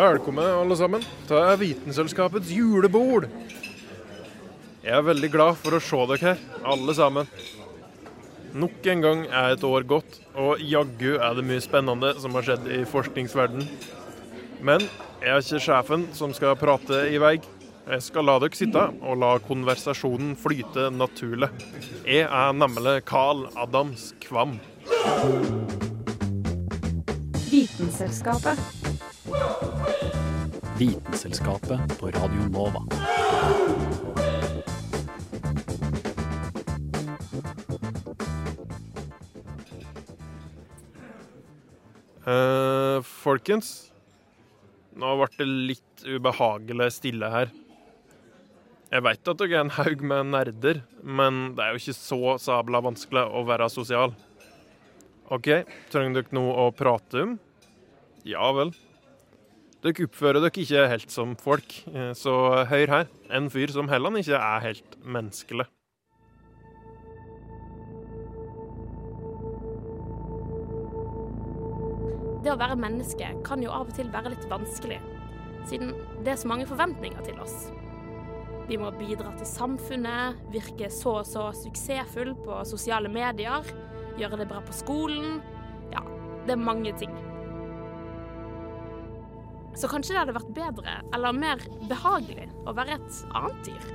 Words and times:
Velkommen, 0.00 0.44
alle 0.44 0.76
sammen. 0.76 1.02
Det 1.28 1.36
er 1.36 1.58
Vitenselskapets 1.60 2.48
julebord. 2.56 3.26
Jeg 4.80 4.94
er 4.96 5.02
veldig 5.04 5.28
glad 5.34 5.58
for 5.60 5.76
å 5.76 5.80
se 5.84 5.98
dere 6.08 6.30
her, 6.30 6.38
alle 6.64 6.94
sammen. 6.96 7.28
Nok 8.56 8.86
en 8.94 9.04
gang 9.04 9.26
er 9.28 9.58
et 9.58 9.66
år 9.68 9.84
gått, 9.84 10.16
og 10.32 10.62
jaggu 10.64 11.18
er 11.18 11.36
det 11.36 11.44
mye 11.44 11.60
spennende 11.60 12.14
som 12.22 12.32
har 12.38 12.48
skjedd 12.48 12.70
i 12.72 12.78
forskningsverdenen. 12.88 13.68
Men 14.64 14.86
jeg 15.20 15.34
er 15.34 15.44
ikke 15.44 15.60
sjefen 15.66 16.06
som 16.16 16.32
skal 16.32 16.56
prate 16.56 17.02
i 17.12 17.20
vei. 17.20 17.34
Jeg 17.90 18.06
skal 18.06 18.24
la 18.30 18.38
dere 18.40 18.56
sitte 18.56 18.86
og 19.04 19.20
la 19.20 19.34
konversasjonen 19.44 20.32
flyte 20.40 20.88
naturlig. 20.96 21.50
Jeg 22.08 22.24
er 22.24 22.56
nemlig 22.56 23.02
Carl 23.10 23.50
Adams 23.52 24.14
Kvam. 24.24 24.56
Vitenselskapet. 27.52 28.80
Vitenselskapet 30.80 31.98
på 32.00 32.06
Radio 32.06 32.46
Nova. 32.48 32.80
Uh, 42.24 43.04
folkens, 43.04 43.90
nå 44.96 45.12
ble 45.20 45.28
det 45.36 45.50
litt 45.50 46.08
ubehagelig 46.08 46.88
stille 46.96 47.28
her. 47.28 47.52
Jeg 48.88 49.04
veit 49.04 49.20
at 49.20 49.44
dere 49.44 49.58
er 49.58 49.66
en 49.66 49.76
haug 49.76 50.00
med 50.00 50.32
nerder, 50.32 50.80
men 51.04 51.58
det 51.58 51.66
er 51.66 51.76
jo 51.76 51.84
ikke 51.84 52.00
så 52.00 52.38
sabla 52.40 52.80
vanskelig 52.88 53.28
å 53.28 53.44
være 53.52 53.68
sosial. 53.68 54.16
OK, 55.28 55.58
trenger 55.92 56.22
dere 56.22 56.40
noe 56.40 56.56
å 56.64 56.70
prate 56.72 57.28
om? 57.28 57.42
Ja 58.24 58.48
vel. 58.56 58.72
Dere 59.80 60.04
oppfører 60.04 60.42
dere 60.44 60.60
ikke 60.60 60.88
helt 60.92 61.12
som 61.12 61.30
folk, 61.40 61.72
eh, 61.88 62.10
så 62.12 62.66
hør 62.68 62.90
her. 62.92 63.06
En 63.32 63.48
fyr 63.48 63.72
som 63.72 63.88
heller 63.88 64.12
ikke 64.20 64.36
er 64.36 64.60
helt 64.60 64.96
menneskelig. 65.00 65.64
Det 72.44 72.52
å 72.52 72.58
være 72.60 72.76
menneske 72.76 73.32
kan 73.44 73.64
jo 73.64 73.72
av 73.72 73.88
og 73.88 73.96
til 73.96 74.12
være 74.12 74.34
litt 74.34 74.44
vanskelig, 74.52 75.00
siden 75.68 75.94
det 76.24 76.34
er 76.34 76.40
så 76.40 76.48
mange 76.48 76.68
forventninger 76.68 77.24
til 77.24 77.40
oss. 77.40 77.70
Vi 78.68 78.76
må 78.76 78.92
bidra 79.00 79.32
til 79.36 79.48
samfunnet, 79.48 80.36
virke 80.52 80.92
så 80.92 81.22
og 81.22 81.26
så 81.28 81.48
suksessfull 81.56 82.36
på 82.44 82.60
sosiale 82.68 83.08
medier, 83.08 83.64
gjøre 84.20 84.44
det 84.44 84.48
bra 84.52 84.60
på 84.60 84.76
skolen. 84.76 85.40
Ja, 85.92 86.04
det 86.44 86.56
er 86.56 86.64
mange 86.68 86.92
ting. 87.00 87.29
Så 89.80 89.88
kanskje 89.88 90.12
det 90.12 90.20
hadde 90.20 90.36
vært 90.36 90.50
bedre, 90.52 90.94
eller 91.16 91.32
mer 91.32 91.62
behagelig, 91.88 92.50
å 92.68 92.74
være 92.76 92.98
et 92.98 93.20
annet 93.38 93.60
dyr. 93.64 93.86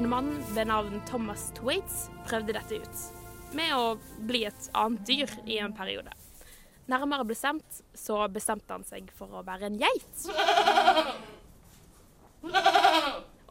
En 0.00 0.08
mann 0.10 0.32
ved 0.56 0.66
navn 0.66 0.98
Thomas 1.06 1.44
Twaits 1.54 2.08
prøvde 2.26 2.56
dette 2.56 2.80
ut, 2.82 3.04
med 3.54 3.70
å 3.76 3.94
bli 4.26 4.42
et 4.48 4.68
annet 4.74 5.06
dyr 5.06 5.36
i 5.46 5.60
en 5.62 5.76
periode. 5.76 6.10
Nærmere 6.90 7.28
bestemt 7.30 7.82
så 7.94 8.18
bestemte 8.32 8.74
han 8.74 8.86
seg 8.88 9.12
for 9.14 9.30
å 9.30 9.46
være 9.46 9.70
en 9.70 9.78
geit. 9.78 10.26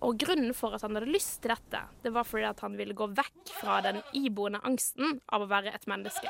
Og 0.03 0.19
grunnen 0.19 0.51
for 0.57 0.75
at 0.75 0.83
han 0.83 0.99
hadde 0.99 1.15
lyst 1.15 1.39
til 1.45 1.55
dette, 1.55 1.87
det 2.03 2.11
var 2.11 2.27
fordi 2.27 2.49
at 2.51 2.59
han 2.65 2.75
ville 2.75 2.97
gå 2.97 3.07
vekk 3.15 3.55
fra 3.61 3.79
den 3.87 4.03
iboende 4.19 4.59
angsten 4.67 5.21
av 5.31 5.47
å 5.47 5.49
være 5.49 5.71
et 5.71 5.87
menneske. 5.87 6.27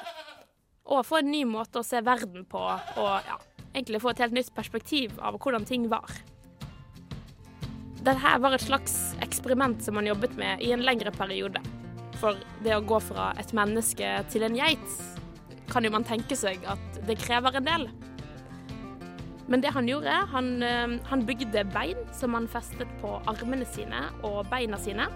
Og 0.87 1.03
få 1.03 1.19
en 1.19 1.31
ny 1.31 1.43
måte 1.47 1.81
å 1.81 1.85
se 1.85 1.99
verden 2.03 2.45
på, 2.47 2.61
og 2.63 3.27
ja, 3.27 3.37
egentlig 3.73 4.01
få 4.03 4.13
et 4.13 4.23
helt 4.23 4.35
nytt 4.37 4.53
perspektiv 4.55 5.17
av 5.19 5.35
hvordan 5.41 5.67
ting 5.67 5.89
var. 5.91 6.11
Dette 8.07 8.37
var 8.39 8.55
et 8.55 8.63
slags 8.63 8.95
eksperiment 9.25 9.83
som 9.83 9.99
han 9.99 10.07
jobbet 10.07 10.37
med 10.39 10.63
i 10.63 10.71
en 10.71 10.85
lengre 10.87 11.11
periode. 11.11 11.59
For 12.21 12.39
det 12.63 12.73
å 12.77 12.85
gå 12.87 13.01
fra 13.03 13.33
et 13.37 13.51
menneske 13.57 14.13
til 14.31 14.47
en 14.47 14.55
geit, 14.57 14.99
kan 15.67 15.83
jo 15.83 15.91
man 15.91 16.07
tenke 16.07 16.37
seg 16.39 16.63
at 16.71 17.01
det 17.07 17.19
krever 17.19 17.59
en 17.59 17.67
del. 17.67 17.89
Men 19.51 19.63
det 19.63 19.73
han 19.75 19.87
gjorde, 19.87 20.15
han, 20.31 20.49
eh, 20.63 20.97
han 21.09 21.25
bygde 21.27 21.67
bein 21.75 21.99
som 22.15 22.33
han 22.35 22.47
festet 22.51 22.89
på 23.01 23.17
armene 23.27 23.67
sine 23.67 24.07
og 24.27 24.45
beina 24.51 24.79
sine, 24.79 25.07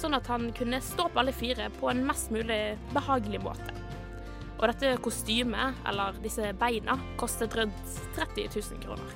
sånn 0.00 0.16
at 0.16 0.28
han 0.32 0.48
kunne 0.56 0.80
stå 0.84 1.08
på 1.08 1.20
alle 1.20 1.32
fire 1.36 1.68
på 1.80 1.90
en 1.92 2.04
mest 2.06 2.32
mulig 2.32 2.78
behagelig 2.94 3.42
måte. 3.44 3.79
Og 4.60 4.66
dette 4.68 4.92
kostymet, 5.00 5.78
eller 5.88 6.18
disse 6.20 6.52
beina, 6.60 6.98
kostet 7.20 7.54
rundt 7.56 7.94
30 8.16 8.50
000 8.52 8.82
kroner. 8.82 9.14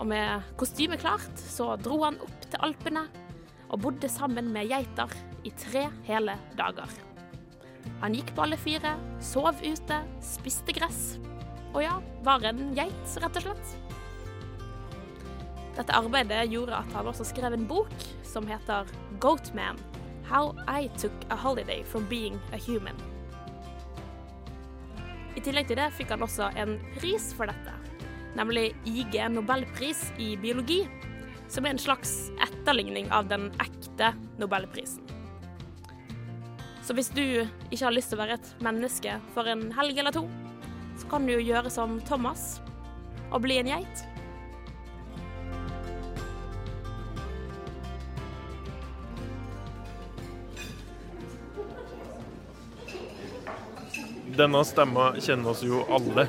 Og 0.00 0.08
med 0.08 0.46
kostymet 0.56 1.02
klart, 1.02 1.28
så 1.36 1.74
dro 1.76 1.98
han 2.06 2.16
opp 2.24 2.46
til 2.48 2.62
Alpene 2.64 3.04
og 3.70 3.82
bodde 3.84 4.08
sammen 4.08 4.48
med 4.54 4.70
geiter 4.72 5.12
i 5.44 5.52
tre 5.60 5.84
hele 6.08 6.38
dager. 6.56 6.88
Han 8.00 8.16
gikk 8.16 8.32
på 8.32 8.46
alle 8.46 8.56
fire, 8.60 8.94
sov 9.20 9.60
ute, 9.60 10.00
spiste 10.24 10.72
gress. 10.76 11.18
Og 11.74 11.84
ja, 11.84 11.98
var 12.24 12.44
en 12.48 12.72
geit, 12.76 13.14
rett 13.20 13.38
og 13.42 13.44
slett. 13.44 13.76
Dette 15.76 15.96
arbeidet 15.96 16.48
gjorde 16.50 16.80
at 16.80 16.96
han 16.96 17.12
også 17.12 17.28
skrev 17.28 17.54
en 17.56 17.68
bok 17.68 17.92
som 18.26 18.48
heter 18.48 18.88
Goatman 19.20 19.78
How 20.30 20.54
I 20.64 20.88
Took 20.96 21.28
a 21.30 21.36
Holiday 21.36 21.84
from 21.84 22.08
Being 22.08 22.40
a 22.52 22.58
Human. 22.66 22.96
I 25.36 25.42
tillegg 25.44 25.68
til 25.70 25.78
det 25.78 25.90
fikk 25.94 26.14
han 26.14 26.24
også 26.26 26.50
en 26.58 26.76
pris 26.98 27.30
for 27.36 27.50
dette, 27.50 27.74
nemlig 28.38 28.70
IG 28.88 29.20
Nobelpris 29.30 30.08
i 30.18 30.32
biologi, 30.40 30.82
som 31.50 31.66
er 31.66 31.74
en 31.74 31.82
slags 31.82 32.30
etterligning 32.42 33.10
av 33.14 33.30
den 33.30 33.48
ekte 33.62 34.12
nobelprisen. 34.38 35.06
Så 36.86 36.94
hvis 36.96 37.10
du 37.14 37.22
ikke 37.22 37.84
har 37.84 37.94
lyst 37.94 38.10
til 38.10 38.18
å 38.18 38.22
være 38.24 38.38
et 38.38 38.52
menneske 38.64 39.18
for 39.34 39.46
en 39.50 39.68
helg 39.76 39.98
eller 40.00 40.14
to, 40.14 40.24
så 40.98 41.10
kan 41.10 41.26
du 41.26 41.36
jo 41.36 41.42
gjøre 41.42 41.70
som 41.72 41.98
Thomas 42.08 42.58
og 43.30 43.44
bli 43.44 43.60
en 43.60 43.70
geit. 43.70 44.04
Denne 54.40 54.62
stemma 54.64 55.10
kjenner 55.20 55.50
oss 55.52 55.60
jo 55.60 55.82
alle. 55.92 56.22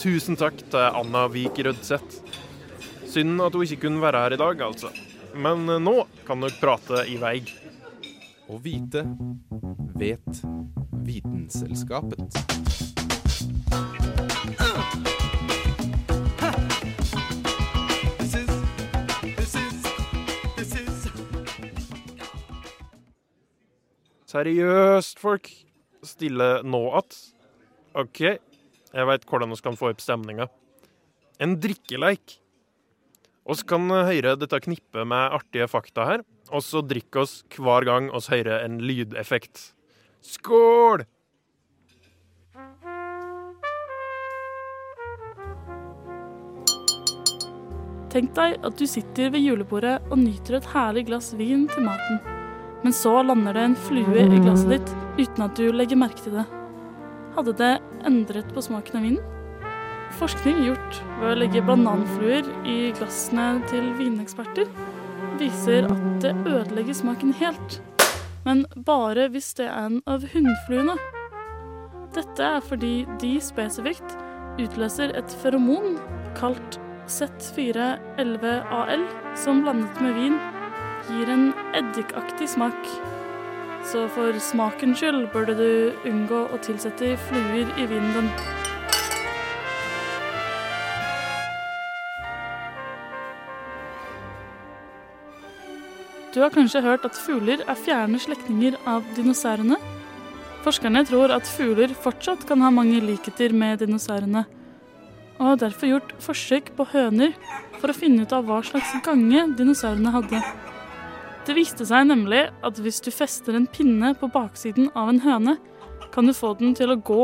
Tusen 0.00 0.38
takk 0.40 0.56
til 0.72 0.80
Anna 0.80 1.26
Vik 1.28 1.58
Rødseth. 1.66 2.22
Synd 3.04 3.42
at 3.44 3.52
hun 3.52 3.66
ikke 3.66 3.82
kunne 3.82 4.00
være 4.00 4.22
her 4.22 4.36
i 4.36 4.38
dag, 4.40 4.62
altså. 4.64 4.88
Men 5.36 5.68
nå 5.84 6.06
kan 6.24 6.40
dere 6.40 6.56
prate 6.62 7.04
i 7.12 7.18
vei. 7.20 7.42
Å 8.48 8.56
vite 8.64 9.04
vet 10.00 10.40
Vitenselskapet. 11.04 12.40
Seriøst, 24.24 25.20
folk. 25.20 25.52
Stille 26.00 26.62
nå 26.64 26.86
att. 26.96 27.37
OK, 27.96 28.20
jeg 28.92 29.08
veit 29.08 29.24
hvordan 29.28 29.52
vi 29.54 29.60
kan 29.64 29.78
få 29.78 29.92
opp 29.92 30.02
stemninga. 30.04 30.48
En 31.40 31.56
drikkeleik. 31.62 32.38
Vi 33.48 33.64
kan 33.68 33.88
høre 33.88 34.34
dette 34.36 34.60
knippet 34.60 35.08
med 35.08 35.36
artige 35.38 35.68
fakta 35.70 36.04
her, 36.04 36.24
og 36.52 36.64
så 36.64 36.82
drikke 36.84 37.22
oss 37.24 37.40
hver 37.56 37.86
gang 37.88 38.10
vi 38.12 38.24
hører 38.34 38.66
en 38.66 38.80
lydeffekt. 38.82 39.70
Skål! 40.20 41.06
Tenk 48.08 48.32
deg 48.36 48.56
at 48.64 48.78
du 48.80 48.86
sitter 48.88 49.32
ved 49.34 49.44
julebordet 49.44 49.98
og 50.08 50.16
nyter 50.20 50.58
et 50.58 50.68
herlig 50.72 51.04
glass 51.10 51.34
vin 51.36 51.66
til 51.68 51.84
maten. 51.84 52.20
Men 52.84 52.94
så 52.94 53.18
lander 53.22 53.56
det 53.56 53.66
en 53.68 53.80
flue 53.88 54.24
i 54.24 54.40
glasset 54.40 54.78
ditt 54.78 54.94
uten 55.18 55.44
at 55.44 55.58
du 55.58 55.68
legger 55.72 56.00
merke 56.00 56.24
til 56.24 56.40
det. 56.40 56.57
Hadde 57.38 57.52
det 57.54 57.74
endret 58.02 58.48
på 58.50 58.62
smaken 58.66 58.96
av 58.98 59.04
vinen? 59.06 59.66
Forskning 60.18 60.56
gjort 60.64 60.96
ved 61.20 61.28
å 61.30 61.36
legge 61.38 61.60
bananfluer 61.62 62.48
i 62.66 62.88
glassene 62.98 63.60
til 63.70 63.92
vineksperter 63.94 64.66
viser 65.38 65.86
at 65.86 66.08
det 66.24 66.32
ødelegger 66.40 66.96
smaken 66.98 67.30
helt. 67.38 67.76
Men 68.42 68.64
bare 68.88 69.28
hvis 69.30 69.52
det 69.54 69.68
er 69.68 69.86
en 69.86 70.00
av 70.10 70.26
hunnfluene. 70.32 70.96
Dette 72.16 72.48
er 72.56 72.66
fordi 72.66 73.04
de 73.22 73.30
spesifikt 73.44 74.16
utløser 74.58 75.14
et 75.14 75.36
feromon 75.38 75.94
kalt 76.40 76.80
Z411AL, 77.06 79.06
som 79.38 79.62
blandet 79.62 80.02
med 80.02 80.18
vin 80.18 80.42
gir 81.12 81.30
en 81.36 81.52
eddikaktig 81.84 82.50
smak. 82.56 82.90
Så 83.86 84.08
for 84.12 84.38
smakens 84.42 84.98
skyld 84.98 85.28
burde 85.32 85.54
du 85.58 86.08
unngå 86.08 86.46
å 86.52 86.58
tilsette 86.64 87.14
fluer 87.28 87.70
i 87.78 87.86
vinen 87.86 88.16
din. 88.16 88.32
Du 96.34 96.42
har 96.42 96.52
kanskje 96.54 96.84
hørt 96.84 97.06
at 97.08 97.16
fugler 97.16 97.62
er 97.64 97.78
fjerne 97.78 98.18
slektninger 98.20 98.76
av 98.86 99.06
dinosaurene? 99.16 99.78
Forskerne 100.62 101.00
tror 101.08 101.32
at 101.32 101.48
fugler 101.48 101.94
fortsatt 101.96 102.44
kan 102.46 102.60
ha 102.62 102.68
mange 102.74 103.00
likheter 103.00 103.54
med 103.56 103.80
dinosaurene, 103.80 104.44
og 105.38 105.44
har 105.46 105.60
derfor 105.64 105.92
gjort 105.94 106.14
forsøk 106.22 106.72
på 106.76 106.86
høner 106.92 107.32
for 107.78 107.90
å 107.90 107.96
finne 107.96 108.26
ut 108.26 108.34
av 108.34 108.44
hva 108.46 108.60
slags 108.66 108.92
gange 109.06 109.46
dinosaurene 109.58 110.12
hadde. 110.14 110.42
Det 111.48 111.54
viste 111.56 111.86
seg 111.88 112.04
nemlig 112.10 112.42
at 112.60 112.78
hvis 112.84 112.98
du 113.00 113.08
fester 113.08 113.56
en 113.56 113.64
pinne 113.72 114.10
på 114.20 114.28
baksiden 114.28 114.90
av 114.92 115.08
en 115.08 115.20
høne, 115.24 115.54
kan 116.12 116.28
du 116.28 116.34
få 116.36 116.50
den 116.58 116.74
til 116.76 116.92
å 116.92 116.98
gå 117.00 117.22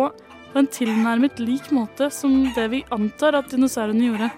på 0.55 0.61
en 0.63 0.69
tilnærmet 0.73 1.43
lik 1.43 1.69
måte 1.77 2.09
som 2.09 2.33
det 2.57 2.65
vi 2.73 2.81
antar 2.95 3.37
at 3.37 3.53
dinosaurene 3.53 4.07
gjorde. 4.09 4.31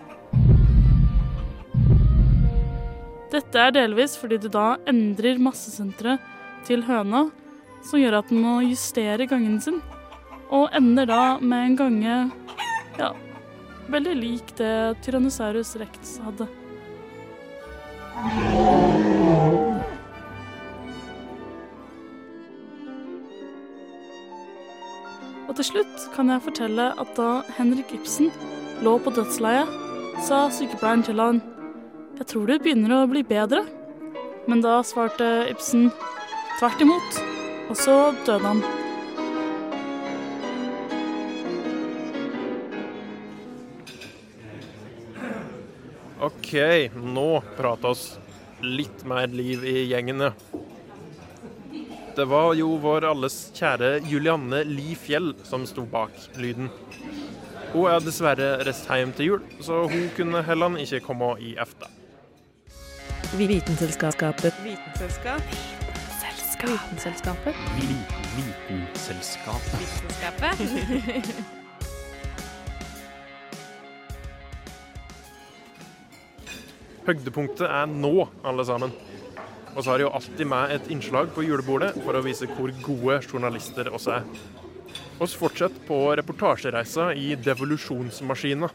Dette 3.30 3.62
er 3.62 3.76
delvis 3.78 4.18
fordi 4.18 4.40
du 4.42 4.48
da 4.50 4.72
endrer 4.90 5.38
massesenteret 5.38 6.18
til 6.66 6.82
høna, 6.88 7.28
som 7.86 8.02
gjør 8.02 8.18
at 8.24 8.34
den 8.34 8.42
må 8.42 8.58
justere 8.66 9.30
gangen 9.30 9.62
sin, 9.62 9.78
og 10.50 10.66
ender 10.74 11.06
da 11.06 11.22
med 11.38 11.62
en 11.62 11.78
gange 11.78 12.20
ja, 12.98 13.14
veldig 13.86 14.18
lik 14.18 14.56
det 14.58 14.96
Tyrannosaurus 15.06 15.76
rex 15.78 16.18
hadde. 16.26 16.50
Til 25.56 25.64
slutt 25.64 26.08
kan 26.12 26.28
jeg 26.28 26.44
fortelle 26.44 26.90
at 27.00 27.12
da 27.16 27.40
Henrik 27.56 27.94
Ibsen 27.96 28.28
lå 28.84 28.98
på 29.00 29.12
dødsleiet, 29.16 29.70
sa 30.28 30.46
sykepleieren 30.52 31.04
til 31.06 31.22
han 31.22 31.40
jeg 32.16 32.30
tror 32.30 32.48
du 32.48 32.54
begynner 32.64 32.94
å 32.96 33.08
bli 33.10 33.20
bedre. 33.28 33.60
Men 34.48 34.62
da 34.64 34.78
svarte 34.86 35.26
Ibsen 35.50 35.90
tvert 36.56 36.80
imot, 36.80 37.18
og 37.68 37.76
så 37.76 37.96
døde 38.24 38.54
han. 38.54 38.62
OK, 46.24 46.54
nå 46.96 47.28
prater 47.58 47.92
oss 47.92 48.06
litt 48.64 49.04
mer 49.04 49.28
liv 49.28 49.66
i 49.68 49.82
gjengene. 49.90 50.32
Det 52.16 52.24
var 52.24 52.54
jo 52.56 52.78
vår 52.80 53.04
alles 53.04 53.34
kjære 53.52 53.98
Julianne 54.08 54.62
Li 54.64 54.94
Fjell 54.96 55.34
som 55.44 55.66
sto 55.68 55.84
bak 55.84 56.08
lyden. 56.40 56.70
Hun 57.74 57.90
er 57.92 58.00
dessverre 58.00 58.64
reist 58.64 58.88
hjem 58.88 59.12
til 59.18 59.26
jul, 59.26 59.42
så 59.60 59.82
hun 59.84 60.08
kunne 60.16 60.40
heller 60.46 60.78
ikke 60.80 61.00
komme 61.04 61.36
i 61.44 61.52
efta. 61.60 61.84
Vitenselskapet. 63.36 64.56
Vitenselskap. 64.64 65.44
Vitenselskapet. 66.64 67.52
Vitenselskapet. 67.84 69.76
Vitenselskapet. 69.76 70.56
Høydepunktet 77.06 77.68
er 77.68 77.86
nå, 77.92 78.28
alle 78.40 78.64
sammen. 78.64 78.88
Og 79.76 79.84
så 79.84 79.90
har 79.92 80.00
jeg 80.00 80.06
jo 80.06 80.14
alltid 80.16 80.48
med 80.48 80.72
et 80.72 80.86
innslag 80.92 81.28
på 81.36 81.44
julebordet 81.44 81.92
for 82.00 82.16
å 82.16 82.24
vise 82.24 82.48
hvor 82.56 82.72
gode 82.80 83.20
journalister 83.28 83.90
oss 83.92 84.08
er. 84.08 84.24
Oss 85.20 85.36
fortsetter 85.36 85.84
på 85.84 85.98
reportasjereisa 86.16 87.10
i 87.12 87.34
devolusjonsmaskina. 87.44 88.70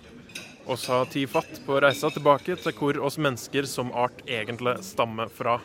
Oss 0.69 0.85
har 0.87 1.09
tatt 1.09 1.29
fatt 1.29 1.61
på 1.65 1.79
reisa 1.81 2.09
tilbake 2.13 2.55
til 2.61 2.75
hvor 2.77 3.01
oss 3.01 3.17
mennesker 3.17 3.65
som 3.69 3.89
art 3.97 4.21
egentlig 4.29 4.77
stammer 4.85 5.29
fra. 5.33 5.57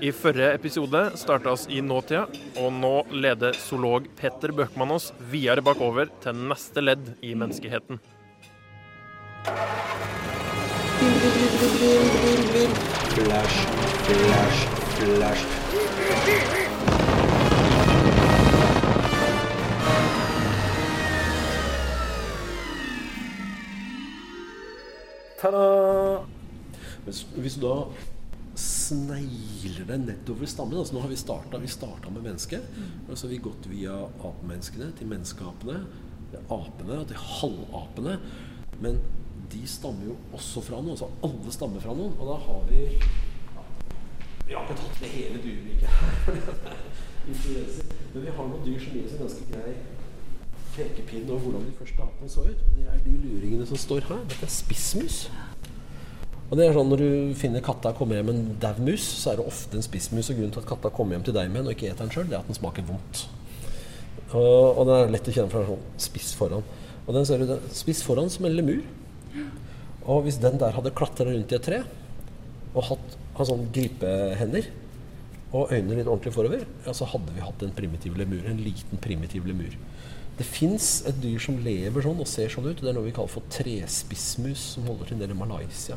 I 0.00 0.10
forrige 0.12 0.52
episode 0.56 1.02
starta 1.16 1.52
oss 1.52 1.64
i 1.72 1.80
nåtida, 1.80 2.26
og 2.60 2.72
nå 2.76 2.94
leder 3.12 3.56
zoolog 3.56 4.08
Petter 4.16 4.52
Bøkmann 4.56 4.92
oss 4.92 5.12
videre 5.32 5.64
bakover 5.64 6.12
til 6.24 6.36
neste 6.50 6.84
ledd 6.84 7.14
i 7.24 7.32
menneskeheten. 7.36 8.00
Flash, 13.16 13.58
flash, 14.04 14.58
flash. 14.98 15.44
Ta-da! 25.40 26.20
Hvis, 27.06 27.22
hvis 27.38 27.56
du 27.56 27.64
da 27.64 27.72
snegler 28.60 29.88
deg 29.88 30.04
nedover 30.04 30.44
stammen 30.52 30.76
altså 30.76 30.98
Nå 30.98 31.06
har 31.06 31.08
vi 31.08 31.16
starta 31.16 31.60
vi 31.62 31.72
starta 31.72 32.12
med 32.12 32.20
mennesket. 32.28 32.68
Og 33.08 33.16
så 33.16 33.24
har 33.24 33.32
vi 33.32 33.44
gått 33.48 33.72
via 33.72 33.96
apemenneskene 34.20 34.92
til 34.98 35.08
menneskeapene, 35.14 35.86
apene 36.52 37.00
og 37.00 37.08
til 37.08 37.24
halvapene. 37.40 38.20
Men 38.84 39.00
de 39.52 39.62
stammer 39.70 40.10
jo 40.10 40.16
også 40.36 40.62
fra 40.64 40.80
noen. 40.80 40.98
Så 40.98 41.08
alle 41.26 41.54
stammer 41.54 41.82
fra 41.82 41.94
noen. 41.96 42.14
Og 42.18 42.30
da 42.30 42.38
har 42.46 42.62
vi 42.70 42.86
Vi 44.46 44.54
har 44.54 44.62
ikke 44.62 44.78
tatt 44.78 45.00
med 45.02 45.10
hele 45.10 45.42
dyreriket 45.42 45.88
her. 45.90 46.40
det 47.26 47.54
er. 47.58 47.94
Men 48.14 48.22
vi 48.22 48.34
har 48.36 48.50
noen 48.50 48.64
dyr 48.66 48.82
som 48.82 48.94
gir 48.94 49.06
oss 49.08 49.16
en 49.16 49.24
ganske 49.24 49.46
grei 49.50 49.76
pekepinn 50.76 51.30
over 51.30 51.40
hvordan 51.40 51.64
de 51.66 51.74
første 51.78 52.04
apene 52.04 52.30
så 52.30 52.44
ut. 52.44 52.64
Det 52.76 52.84
er 52.84 52.98
de 53.04 53.14
luringene 53.24 53.66
som 53.66 53.80
står 53.80 54.06
her. 54.10 54.22
Dette 54.30 54.46
er 54.46 54.52
spissmus. 54.52 55.18
Og 56.46 56.54
det 56.58 56.66
er 56.66 56.76
sånn 56.76 56.90
Når 56.92 57.00
du 57.02 57.08
finner 57.38 57.64
katta 57.64 57.90
kommer 57.96 58.20
hjem 58.20 58.28
med 58.30 58.36
en 58.38 58.58
daud 58.62 58.78
mus, 58.86 59.02
så 59.02 59.32
er 59.32 59.40
det 59.40 59.48
ofte 59.50 59.78
en 59.78 59.86
spissmus. 59.86 60.30
Og 60.30 60.38
grunnen 60.38 60.54
til 60.54 60.62
at 60.62 60.68
katta 60.68 60.92
kommer 60.94 61.16
hjem 61.16 61.26
til 61.26 61.36
deg 61.36 61.50
med 61.50 61.64
den 61.64 61.72
og 61.72 61.74
ikke 61.74 61.90
eter 61.90 62.04
den 62.04 62.14
sjøl, 62.14 62.28
det 62.30 62.38
er 62.38 62.44
at 62.44 62.50
den 62.50 62.58
smaker 62.58 62.86
vondt. 62.86 63.24
Og, 64.34 64.76
og 64.76 64.84
den 64.86 64.94
er 64.98 65.10
lett 65.14 65.30
å 65.30 65.34
kjenne 65.34 65.52
fra 65.52 65.64
sånn 65.66 65.88
spiss 66.06 66.30
foran. 66.38 66.64
Og 67.06 67.14
den 67.14 67.26
ser 67.26 67.42
den, 67.42 67.66
spiss 67.74 68.02
foran 68.06 68.30
som 68.32 68.46
en 68.46 68.56
lemur. 68.56 68.84
Og 70.06 70.26
hvis 70.26 70.38
den 70.42 70.58
der 70.60 70.74
hadde 70.76 70.94
klatra 70.94 71.26
rundt 71.28 71.52
i 71.52 71.58
et 71.58 71.64
tre 71.66 71.82
og 72.76 72.84
hatt, 72.90 73.14
hatt 73.38 73.70
gripehender 73.74 74.68
og 75.56 75.72
øynene 75.72 76.00
litt 76.00 76.10
ordentlig 76.10 76.34
forover, 76.34 76.64
ja, 76.84 76.92
så 76.94 77.08
hadde 77.08 77.32
vi 77.34 77.44
hatt 77.44 77.62
en 77.64 77.74
primitiv 77.74 78.16
lemur. 78.18 78.44
En 78.50 78.60
liten 78.60 79.00
primitiv 79.02 79.46
lemur. 79.48 79.72
Det 80.36 80.44
fins 80.44 81.00
et 81.08 81.16
dyr 81.22 81.40
som 81.40 81.56
lever 81.64 82.04
sånn 82.04 82.20
og 82.20 82.28
ser 82.28 82.50
sånn 82.52 82.66
ut. 82.68 82.82
Det 82.82 82.90
er 82.90 82.96
noe 82.98 83.06
vi 83.06 83.14
kaller 83.16 83.32
for 83.32 83.46
trespissmus, 83.52 84.74
som 84.74 84.88
holder 84.90 85.08
til 85.08 85.20
nede 85.22 85.32
i 85.32 85.38
Malaysia. 85.38 85.96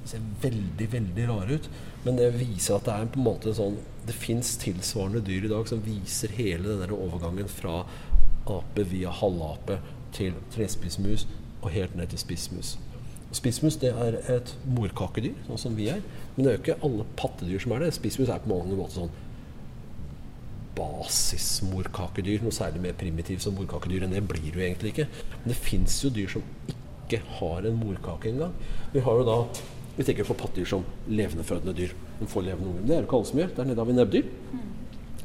Det 0.00 0.14
ser 0.14 0.24
veldig 0.40 0.88
veldig 0.94 1.26
rare 1.28 1.58
ut, 1.58 1.68
men 2.06 2.16
det 2.20 2.30
viser 2.38 2.78
at 2.78 2.88
det 2.88 2.94
er 2.94 3.12
på 3.12 3.20
en 3.20 3.28
måte 3.28 3.54
sånn 3.56 3.78
Det 4.04 4.12
fins 4.12 4.50
tilsvarende 4.60 5.22
dyr 5.24 5.46
i 5.46 5.52
dag 5.52 5.68
som 5.68 5.80
viser 5.80 6.32
hele 6.36 6.66
den 6.66 6.82
der 6.82 6.90
overgangen 6.92 7.48
fra 7.48 7.86
ape 8.52 8.84
via 8.90 9.08
halvape 9.08 9.78
til 10.12 10.36
trespissmus 10.52 11.24
og 11.64 11.72
helt 11.72 11.96
ned 11.96 12.12
til 12.12 12.20
spissmus. 12.20 12.76
Spissmus 13.34 13.80
er 13.82 14.20
et 14.30 14.52
morkakedyr, 14.76 15.34
sånn 15.48 15.58
som 15.58 15.76
vi 15.78 15.88
er. 15.90 16.02
Men 16.36 16.44
det 16.44 16.50
er 16.50 16.56
jo 16.56 16.62
ikke 16.62 16.80
alle 16.86 17.06
pattedyr 17.18 17.62
som 17.64 17.74
er 17.74 17.82
det. 17.82 17.94
Spissmus 17.96 18.30
er 18.30 18.42
på 18.44 18.52
mange 18.52 18.76
måter 18.78 19.00
sånn 19.00 19.14
basismorkakedyr. 20.78 22.44
Noe 22.44 22.54
særlig 22.54 22.82
mer 22.84 22.96
primitivt 22.98 23.42
som 23.46 23.56
morkakedyr 23.58 24.06
enn 24.06 24.14
det 24.14 24.22
blir 24.28 24.46
det 24.46 24.54
jo 24.54 24.66
egentlig 24.68 24.94
ikke. 24.94 25.08
Men 25.40 25.50
det 25.50 25.58
fins 25.58 25.98
jo 26.04 26.12
dyr 26.14 26.30
som 26.36 26.46
ikke 26.70 27.22
har 27.40 27.66
en 27.66 27.80
morkake 27.80 28.30
engang. 28.30 28.54
Vi 28.94 29.02
har 29.02 29.20
jo 29.20 29.26
da 29.26 29.38
vi 29.94 30.06
tenker 30.06 30.26
på 30.26 30.38
pattedyr 30.38 30.70
som 30.70 30.86
levendefødende 31.06 31.74
dyr. 31.78 31.92
De 32.20 32.30
får 32.30 32.48
levende 32.48 32.70
unger. 32.70 32.86
Det 32.86 32.94
er 32.94 33.02
det 33.02 33.08
ikke 33.08 33.18
alle 33.20 33.30
som 33.30 33.42
gjør. 33.42 33.52
Der 33.56 33.68
nede 33.68 33.82
har 33.82 33.90
vi 33.90 33.98
nebbdyr. 33.98 34.32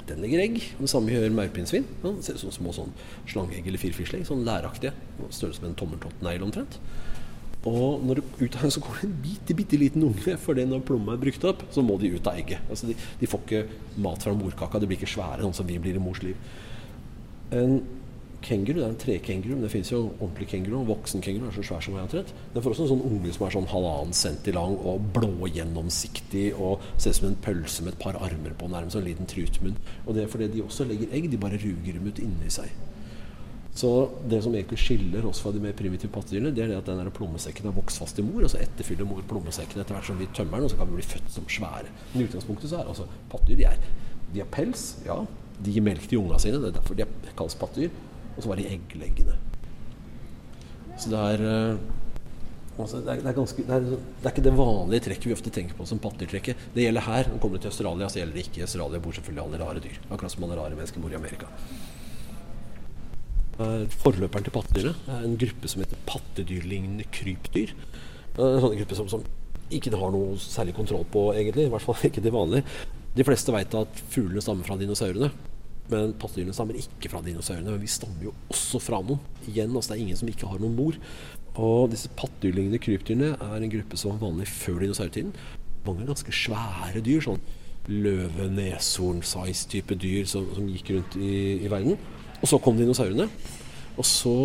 Den 0.10 0.24
legger 0.26 0.44
egg. 0.44 0.58
Og 0.78 0.86
det 0.86 0.92
samme 0.92 1.14
gjør 1.14 1.36
maurpinnsvin. 1.38 1.86
Ja, 2.04 2.12
det 2.16 2.26
ser 2.26 2.40
ut 2.40 2.44
som 2.46 2.56
små 2.56 2.74
sånn 2.76 2.92
slangeegg 3.30 3.70
eller 3.70 3.82
firfislegg. 3.82 4.26
Sånn 4.28 4.46
læraktige. 4.48 4.94
Størrelse 5.30 5.64
med 5.64 5.72
en 5.74 5.80
tommeltottnegl 5.84 6.48
omtrent. 6.48 6.80
Og 7.68 8.04
når 8.08 8.22
du 8.22 8.46
ut 8.46 8.56
av 8.56 8.70
så 8.72 8.82
går 8.84 9.02
det 9.02 9.08
en 9.10 9.16
bitte, 9.24 9.56
bitte 9.58 9.80
liten 9.80 10.06
unge. 10.08 10.36
For 10.40 10.56
når 10.56 10.86
plomma 10.88 11.16
er 11.16 11.24
brukt 11.24 11.48
opp, 11.50 11.66
så 11.76 11.84
må 11.84 11.98
de 12.00 12.14
ut 12.16 12.28
av 12.32 12.40
egget. 12.40 12.64
Altså 12.72 12.90
de, 12.90 12.96
de 13.20 13.30
får 13.30 13.46
ikke 13.46 13.64
mat 14.06 14.24
fra 14.24 14.36
morkaka. 14.38 14.80
De 14.80 14.90
blir 14.90 15.00
ikke 15.02 15.12
svære, 15.12 15.44
sånn 15.44 15.58
som 15.60 15.68
vi 15.68 15.80
blir 15.82 16.00
i 16.00 16.04
mors 16.04 16.22
liv. 16.24 16.40
En 17.56 17.82
kenguru, 18.46 18.80
det 18.80 18.86
er 18.86 18.92
en 18.94 19.00
trekenguru, 19.00 19.54
men 19.56 19.64
det 19.66 19.72
finnes 19.74 19.92
jo 19.92 20.02
ordentlig 20.10 20.48
kenguru. 20.52 20.84
Voksen 20.90 21.24
kenguru 21.26 21.50
er 21.50 21.56
så 21.56 21.64
svær 21.66 21.86
som 21.86 21.96
jeg 21.98 22.08
omtrent. 22.08 22.34
Den 22.54 22.66
får 22.66 22.76
også 22.76 22.86
en 22.86 22.92
sånn 22.92 23.06
unge 23.10 23.34
som 23.36 23.46
er 23.46 23.56
sånn 23.56 23.72
halvannen 23.72 24.18
centi 24.18 24.54
lang 24.56 24.76
og 24.78 25.08
blå 25.16 25.50
gjennomsiktig 25.50 26.46
og 26.56 26.86
ser 26.98 27.16
ut 27.16 27.20
som 27.20 27.30
en 27.32 27.42
pølse 27.46 27.86
med 27.86 27.96
et 27.96 28.04
par 28.04 28.20
armer 28.20 28.56
på, 28.60 28.70
nærmest 28.72 29.00
en 29.00 29.08
liten 29.08 29.30
trutmunn. 29.30 29.80
Og 30.06 30.16
det 30.16 30.26
er 30.26 30.32
fordi 30.32 30.52
de 30.56 30.64
også 30.66 30.88
legger 30.90 31.16
egg, 31.16 31.30
de 31.32 31.42
bare 31.42 31.60
ruger 31.62 32.00
dem 32.00 32.08
ut 32.08 32.24
inni 32.24 32.54
seg. 32.54 32.72
Så 33.80 33.90
det 34.28 34.42
som 34.44 34.56
egentlig 34.56 34.80
skiller 34.82 35.26
oss 35.30 35.40
fra 35.40 35.54
de 35.56 35.62
mer 35.64 35.76
primitive 35.78 36.12
pattedyrene, 36.12 36.52
det 36.56 36.66
er 36.66 36.72
det 36.74 36.80
at 36.82 36.90
den 36.90 37.12
plommesekken 37.16 37.70
har 37.70 37.76
vokst 37.78 38.02
fast 38.02 38.20
i 38.20 38.26
mor, 38.26 38.44
og 38.44 38.52
så 38.52 38.60
etterfyller 38.60 39.08
mor 39.08 39.22
plommesekken 39.30 39.80
etter 39.80 39.96
hvert 39.96 40.10
som 40.10 40.20
vi 40.20 40.28
tømmer 40.36 40.60
den, 40.60 40.68
og 40.68 40.74
så 40.74 40.80
kan 40.80 40.90
vi 40.90 40.98
bli 40.98 41.08
født 41.08 41.30
som 41.32 41.48
svære. 41.48 41.94
Men 42.12 42.24
i 42.24 42.28
utgangspunktet 42.28 42.74
så 42.74 42.82
er 42.82 42.90
altså 42.92 43.08
pattedyr 43.32 43.62
de, 43.62 43.94
de 44.34 44.44
har 44.44 44.52
pels, 44.52 44.90
ja. 45.06 45.22
De 45.60 45.72
gir 45.76 45.84
melk 45.84 46.06
til 46.08 46.22
unga 46.22 46.40
sine, 46.40 46.60
det 46.60 46.72
er 46.72 46.78
derfor 46.80 46.96
de 46.96 47.08
kalles 47.38 47.56
pattedyr. 47.60 47.96
Og 48.40 48.46
så 48.46 48.52
var 48.54 48.60
de 48.60 48.70
eggleggende. 48.72 49.34
Så 51.00 51.12
det 51.12 51.20
er 51.20 51.42
eh, 51.44 51.82
altså 52.80 53.02
det, 53.04 53.12
er, 53.12 53.20
det, 53.20 53.28
er 53.28 53.36
ganske, 53.36 53.64
det, 53.68 53.76
er, 53.76 53.88
det, 53.90 53.98
er, 54.24 54.32
ikke 54.32 54.44
det 54.46 54.54
vanlige 54.56 55.04
trekket 55.10 55.28
vi 55.28 55.36
ofte 55.36 55.52
tenker 55.52 55.76
på 55.76 55.88
som 55.90 56.00
pattedyrtrekket. 56.00 56.62
Det 56.76 56.86
gjelder 56.86 57.04
her. 57.04 57.28
Når 57.34 57.42
kommer 57.44 57.60
du 57.60 57.66
til 57.66 57.74
Australia, 57.74 58.08
så 58.08 58.22
gjelder 58.22 58.40
det 58.40 58.46
ikke. 58.46 58.62
I 58.62 58.66
Australia 58.70 59.02
bor 59.04 59.18
selvfølgelig 59.18 59.44
alle 59.44 59.60
rare 59.60 59.84
dyr. 59.84 59.98
Akkurat 60.08 60.36
som 60.36 60.46
alle 60.48 60.60
rare 60.62 60.80
mennesker 60.80 61.04
bor 61.04 61.12
i 61.12 61.20
Amerika. 61.20 61.52
Forløperen 64.06 64.48
til 64.48 64.56
pattedyret 64.56 65.12
er 65.12 65.28
en 65.28 65.36
gruppe 65.44 65.68
som 65.68 65.84
heter 65.84 66.00
pattedyrlignende 66.08 67.10
krypdyr. 67.12 67.76
En 68.40 68.64
sånn 68.64 68.80
gruppe 68.80 69.02
som, 69.02 69.12
som 69.12 69.28
ikke 69.68 69.92
har 70.00 70.16
noe 70.16 70.40
særlig 70.40 70.78
kontroll 70.80 71.04
på, 71.12 71.28
egentlig. 71.36 71.68
I 71.68 71.76
hvert 71.76 71.84
fall 71.84 72.08
ikke 72.08 72.24
til 72.24 72.36
vanlig. 72.40 72.64
De 73.20 73.28
fleste 73.28 73.52
vet 73.52 73.76
at 73.76 74.04
fuglene 74.14 74.44
stammer 74.46 74.64
fra 74.64 74.80
dinosaurene. 74.80 75.34
Men 75.90 76.14
pattedyrene 76.22 76.54
stammer 76.54 76.78
ikke 76.78 77.12
fra 77.12 77.22
dinosaurene. 77.26 77.74
Men 77.74 77.82
vi 77.84 77.92
stammer 77.92 78.30
jo 78.30 78.34
også 78.54 78.82
fra 78.84 79.02
noen. 79.06 79.22
Igjen, 79.50 79.74
altså 79.74 79.94
det 79.94 79.98
er 79.98 80.04
ingen 80.06 80.20
som 80.20 80.30
ikke 80.32 80.50
har 80.50 80.62
noen 80.62 80.78
mor. 80.78 81.00
Og 81.60 81.90
disse 81.94 82.12
pattedyrlignende 82.18 82.82
krypdyrene 82.84 83.34
er 83.36 83.56
en 83.58 83.74
gruppe 83.74 83.98
som 84.00 84.14
var 84.14 84.30
vanlig 84.30 84.50
før 84.52 84.84
dinosaurtiden. 84.86 85.34
Mange 85.88 86.06
ganske 86.10 86.36
svære 86.36 87.02
dyr. 87.06 87.24
sånn 87.26 87.42
løve, 87.90 88.46
neshorn-size 88.54 89.70
type 89.72 89.96
dyr 89.98 90.28
som, 90.30 90.46
som 90.54 90.68
gikk 90.70 90.92
rundt 90.94 91.16
i, 91.18 91.32
i 91.66 91.72
verden. 91.72 91.98
Og 92.40 92.52
så 92.52 92.60
kom 92.62 92.78
dinosaurene. 92.78 93.26
Og 93.98 94.06
så 94.06 94.36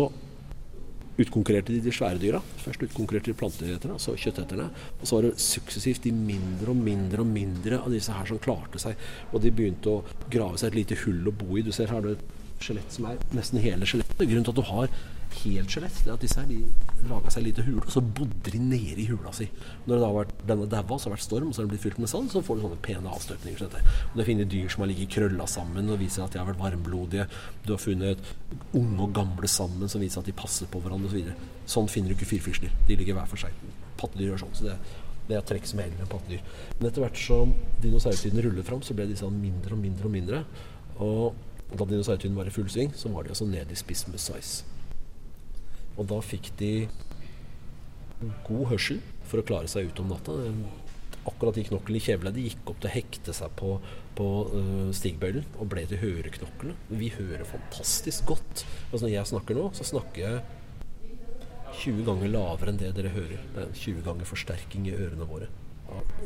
utkonkurrerte 1.21 1.73
de 1.73 1.81
de 1.83 1.93
svære 1.95 2.19
dyra. 2.21 2.41
Først 2.63 2.83
utkonkurrerte 2.87 3.31
de 3.31 3.37
planteeterne, 3.39 3.97
så 4.01 4.15
kjøtteterne. 4.19 4.69
Og 4.99 5.07
så 5.07 5.17
var 5.17 5.27
det 5.27 5.41
suksessivt 5.41 6.03
de 6.07 6.13
mindre 6.15 6.73
og 6.73 6.79
mindre 6.79 7.23
og 7.23 7.29
mindre 7.31 7.81
av 7.81 7.91
disse 7.93 8.15
her 8.15 8.29
som 8.29 8.41
klarte 8.41 8.81
seg. 8.81 8.99
Og 9.31 9.43
de 9.43 9.53
begynte 9.55 9.91
å 9.91 10.03
grave 10.31 10.59
seg 10.61 10.73
et 10.73 10.79
lite 10.81 10.99
hull 11.05 11.27
å 11.31 11.35
bo 11.35 11.55
i. 11.55 11.65
Du 11.65 11.71
ser 11.75 11.91
her 11.91 11.99
har 11.99 12.05
du 12.05 12.13
et 12.15 12.25
skjelett 12.63 12.91
som 12.93 13.07
er 13.09 13.19
nesten 13.35 13.61
hele 13.63 13.87
skjelettet. 13.87 14.25
Grunnen 14.25 14.47
til 14.47 14.55
at 14.55 14.59
du 14.59 14.67
har 14.69 14.91
helt 15.41 15.71
skjelett, 15.71 15.97
det 16.03 16.11
er 16.11 16.15
at 16.15 16.23
disse 16.23 16.39
her 16.39 16.47
de 16.49 16.59
laga 17.09 17.31
seg 17.33 17.45
lite 17.45 17.65
hule, 17.65 17.83
og 17.83 17.91
så 17.93 18.01
bodde 18.01 18.51
de 18.53 18.61
nede 18.61 19.01
i 19.03 19.07
hula 19.09 19.33
si. 19.35 19.47
Når 19.85 19.91
det 19.91 19.99
da 20.01 20.09
har 20.09 20.17
vært, 20.17 20.33
denne 20.49 20.67
daua, 20.71 20.97
så 20.97 21.07
har 21.07 21.13
det 21.13 21.15
vært 21.15 21.25
storm, 21.25 21.47
og 21.49 21.55
så 21.55 21.61
har 21.61 21.67
den 21.67 21.73
blitt 21.73 21.83
fylt 21.85 22.01
med 22.01 22.11
sand, 22.11 22.31
så 22.33 22.41
får 22.45 22.59
du 22.59 22.65
sånne 22.65 22.81
pene 22.85 23.13
avstøpninger. 23.13 23.61
som 23.61 23.71
dette. 23.71 23.95
Og 24.11 24.19
det 24.19 24.27
finner 24.29 24.49
dyr 24.49 24.69
som 24.73 24.85
har 24.85 24.91
ligget 24.91 25.13
krølla 25.15 25.47
sammen 25.47 25.89
og 25.89 26.01
viser 26.01 26.25
at 26.25 26.35
de 26.35 26.41
har 26.41 26.49
vært 26.49 26.61
varmblodige. 26.61 27.27
Du 27.65 27.73
har 27.73 27.81
funnet 27.81 28.35
unge 28.73 29.01
og 29.07 29.15
gamle 29.15 29.49
sammen 29.51 29.91
som 29.91 30.01
viser 30.01 30.21
at 30.21 30.29
de 30.29 30.35
passer 30.35 30.69
på 30.71 30.81
hverandre 30.83 31.11
osv. 31.11 31.33
Så 31.65 31.79
sånn 31.79 31.89
finner 31.91 32.11
du 32.11 32.17
ikke 32.17 32.31
firfislene. 32.35 32.85
De 32.87 32.99
ligger 32.99 33.17
hver 33.17 33.29
for 33.29 33.41
seg. 33.41 33.65
Pattedyr 33.97 34.33
gjør 34.33 34.45
sånn. 34.45 34.55
så 34.55 34.69
det 34.71 34.77
det 35.25 35.39
er 35.39 35.41
trekk 35.41 35.65
som 35.65 35.79
helger 35.81 35.97
med 35.97 36.09
pattedyr. 36.11 36.41
Men 36.77 36.87
etter 36.89 37.01
hvert 37.01 37.17
som 37.17 37.53
dinosaurtiden 37.81 38.43
ruller 38.45 38.65
fram, 38.67 38.83
så 38.85 38.93
ble 38.93 39.07
sånn 39.17 39.39
mindre 39.41 39.73
og 39.73 39.81
mindre 39.81 40.05
og 40.05 40.13
mindre. 40.13 40.41
Og 41.01 41.73
da 41.73 41.87
dinosaurtiden 41.89 42.37
var 42.37 42.45
i 42.45 42.53
full 42.53 42.69
sving, 42.69 42.93
så 42.93 43.09
var 43.09 43.25
de 43.25 43.33
altså 43.33 43.47
nede 43.49 43.73
i 43.73 43.79
spiss 43.79 44.05
size. 44.05 44.74
Og 45.95 46.07
da 46.09 46.21
fikk 46.23 46.51
de 46.59 46.71
god 48.47 48.65
hørsel 48.71 48.99
for 49.27 49.41
å 49.41 49.45
klare 49.47 49.69
seg 49.71 49.89
ut 49.89 50.01
om 50.03 50.11
natta. 50.11 50.35
Akkurat 51.25 51.57
de 51.57 51.65
knoklene 51.65 51.97
i 51.97 52.05
kjeveleddet 52.05 52.43
gikk 52.49 52.69
opp 52.69 52.81
til 52.83 52.89
å 52.91 52.93
hekte 52.93 53.33
seg 53.33 53.53
på, 53.57 53.71
på 54.17 54.27
uh, 54.51 54.91
stigbøylen 54.93 55.47
og 55.57 55.71
ble 55.71 55.85
til 55.89 56.01
høreknoklene. 56.03 56.75
Vi 57.01 57.09
hører 57.15 57.47
fantastisk 57.49 58.29
godt. 58.29 58.65
Altså 58.91 59.07
Når 59.07 59.15
jeg 59.15 59.31
snakker 59.33 59.57
nå, 59.57 59.69
så 59.77 59.87
snakker 59.89 60.21
jeg 60.21 60.43
20 61.81 62.05
ganger 62.07 62.31
lavere 62.31 62.71
enn 62.71 62.79
det 62.79 62.93
dere 62.95 63.13
hører. 63.15 63.41
Det 63.55 63.63
er 63.65 63.79
20 63.81 64.05
ganger 64.05 64.29
forsterking 64.29 64.85
i 64.87 64.95
ørene 64.95 65.27
våre. 65.27 65.49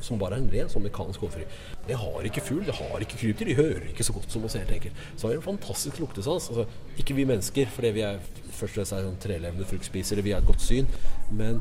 Som 0.05 0.19
bare 0.21 0.37
er 0.37 0.43
en 0.43 0.51
ren 0.53 0.69
sånn 0.71 0.85
mekanisk 0.85 1.23
overføring. 1.25 1.49
Det 1.87 1.97
har 1.99 2.27
ikke 2.29 2.43
fugl, 2.45 2.61
det 2.67 2.75
har 2.77 3.03
ikke 3.03 3.19
krypdyr. 3.19 3.49
De 3.49 3.55
hører 3.57 3.89
ikke 3.91 4.05
så 4.07 4.15
godt 4.15 4.31
som 4.31 4.45
oss 4.47 4.55
helt 4.59 4.71
enkelt. 4.71 5.01
Så 5.15 5.27
har 5.27 5.35
de 5.35 5.41
en 5.41 5.47
fantastisk 5.49 5.99
luktesans. 5.99 6.49
Altså, 6.53 6.65
ikke 7.01 7.17
vi 7.17 7.27
mennesker, 7.29 7.71
fordi 7.73 7.91
vi 7.97 8.05
er 8.07 8.21
først 8.23 8.71
og 8.71 8.77
fremst 8.77 8.95
er 8.95 9.07
sånn 9.07 9.19
trelevende 9.23 9.67
fruktspisere. 9.67 10.23
Vi 10.25 10.33
har 10.35 10.43
et 10.43 10.49
godt 10.49 10.63
syn. 10.63 10.87
Men 11.31 11.59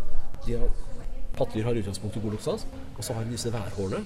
pattedyr 1.39 1.67
har 1.67 1.79
i 1.79 1.83
utgangspunktet 1.83 2.23
god 2.23 2.37
luktesans. 2.37 2.67
Og 2.97 3.03
så 3.05 3.17
har 3.17 3.27
de 3.27 3.35
disse 3.35 3.53
værhårene. 3.55 4.05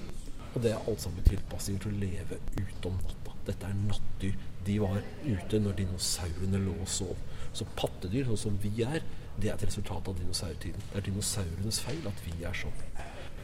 Og 0.53 0.61
det 0.61 0.73
er 0.73 0.89
alt 0.89 1.01
sammen 1.01 1.25
tilpasninger 1.25 1.85
til 1.85 1.93
å 1.93 2.01
leve 2.01 2.41
ute 2.57 2.89
om 2.89 2.97
natta. 3.01 3.37
Dette 3.47 3.69
er 3.69 3.79
nattdyr. 3.87 4.35
De 4.63 4.75
var 4.79 5.01
ute 5.25 5.59
når 5.59 5.79
dinosaurene 5.81 6.61
lå 6.63 6.75
og 6.81 6.89
sov. 6.89 7.17
Så 7.53 7.67
pattedyr, 7.77 8.29
sånn 8.29 8.45
som 8.45 8.59
vi 8.63 8.85
er, 8.85 9.01
det 9.37 9.49
er 9.49 9.57
et 9.57 9.65
resultat 9.65 10.07
av 10.09 10.17
dinosaurtiden. 10.19 10.85
Det 10.91 10.99
er 10.99 11.07
dinosaurenes 11.09 11.81
feil 11.83 12.05
at 12.09 12.21
vi 12.25 12.37
er 12.45 12.55
sånn. 12.57 12.77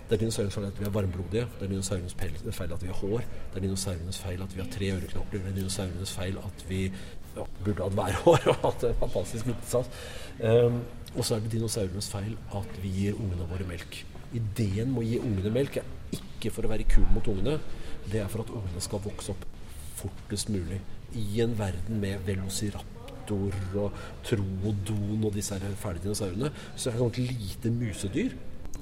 Det 0.10 0.16
er 0.18 0.24
dinosaurenes 0.24 0.56
feil 0.56 0.66
at 0.66 0.80
vi 0.80 0.86
er 0.88 0.94
varmblodige. 0.94 1.42
Det 1.60 1.66
er 1.68 1.70
dinosaurenes 1.70 2.16
feil 2.58 2.72
at 2.74 2.82
vi 2.82 2.88
har 2.90 2.96
hår. 2.98 3.26
Det 3.54 3.60
er 3.60 3.66
dinosaurenes 3.68 4.18
feil 4.18 4.40
at 4.42 4.54
vi 4.56 4.62
har 4.64 4.70
tre 4.74 4.88
øreknokler. 4.96 5.42
Det 5.44 5.52
er 5.52 5.58
dinosaurenes 5.60 6.14
feil 6.16 6.38
at 6.42 6.64
vi 6.70 6.80
ja, 7.36 7.44
burde 7.66 7.84
hatt 7.84 7.98
værhår 7.98 8.48
og 8.50 8.64
hatt 8.64 8.86
en 8.88 8.96
fantastisk 9.04 9.52
luktesans. 9.52 9.92
Um, 10.40 10.80
og 11.14 11.28
så 11.28 11.36
er 11.36 11.44
det 11.44 11.52
dinosaurenes 11.54 12.10
feil 12.10 12.34
at 12.58 12.80
vi 12.82 12.94
gir 12.96 13.20
ungene 13.22 13.46
våre 13.52 13.68
melk. 13.70 14.00
Ideen 14.34 14.96
med 14.96 15.04
å 15.04 15.06
gi 15.06 15.20
ungene 15.22 15.52
melk 15.54 15.78
er 15.78 15.92
ikke 16.18 16.56
for 16.56 16.66
å 16.66 16.72
være 16.72 16.88
kul 16.90 17.06
mot 17.14 17.30
ungene. 17.30 17.60
Det 18.10 18.24
er 18.24 18.32
for 18.34 18.42
at 18.42 18.50
ungene 18.50 18.82
skal 18.82 19.04
vokse 19.04 19.36
opp 19.36 19.46
fortest 20.00 20.50
mulig 20.50 20.80
i 21.20 21.44
en 21.44 21.54
verden 21.60 22.00
med 22.02 22.24
velociraptor 22.26 23.60
og 23.78 24.02
troodon 24.26 25.22
og 25.22 25.38
disse 25.38 25.60
fæle 25.84 26.02
dinosaurene. 26.02 26.50
Så 26.74 26.90
er 26.90 26.98
det 26.98 27.12
et 27.12 27.22
lite 27.36 27.74
musedyr, 27.78 28.34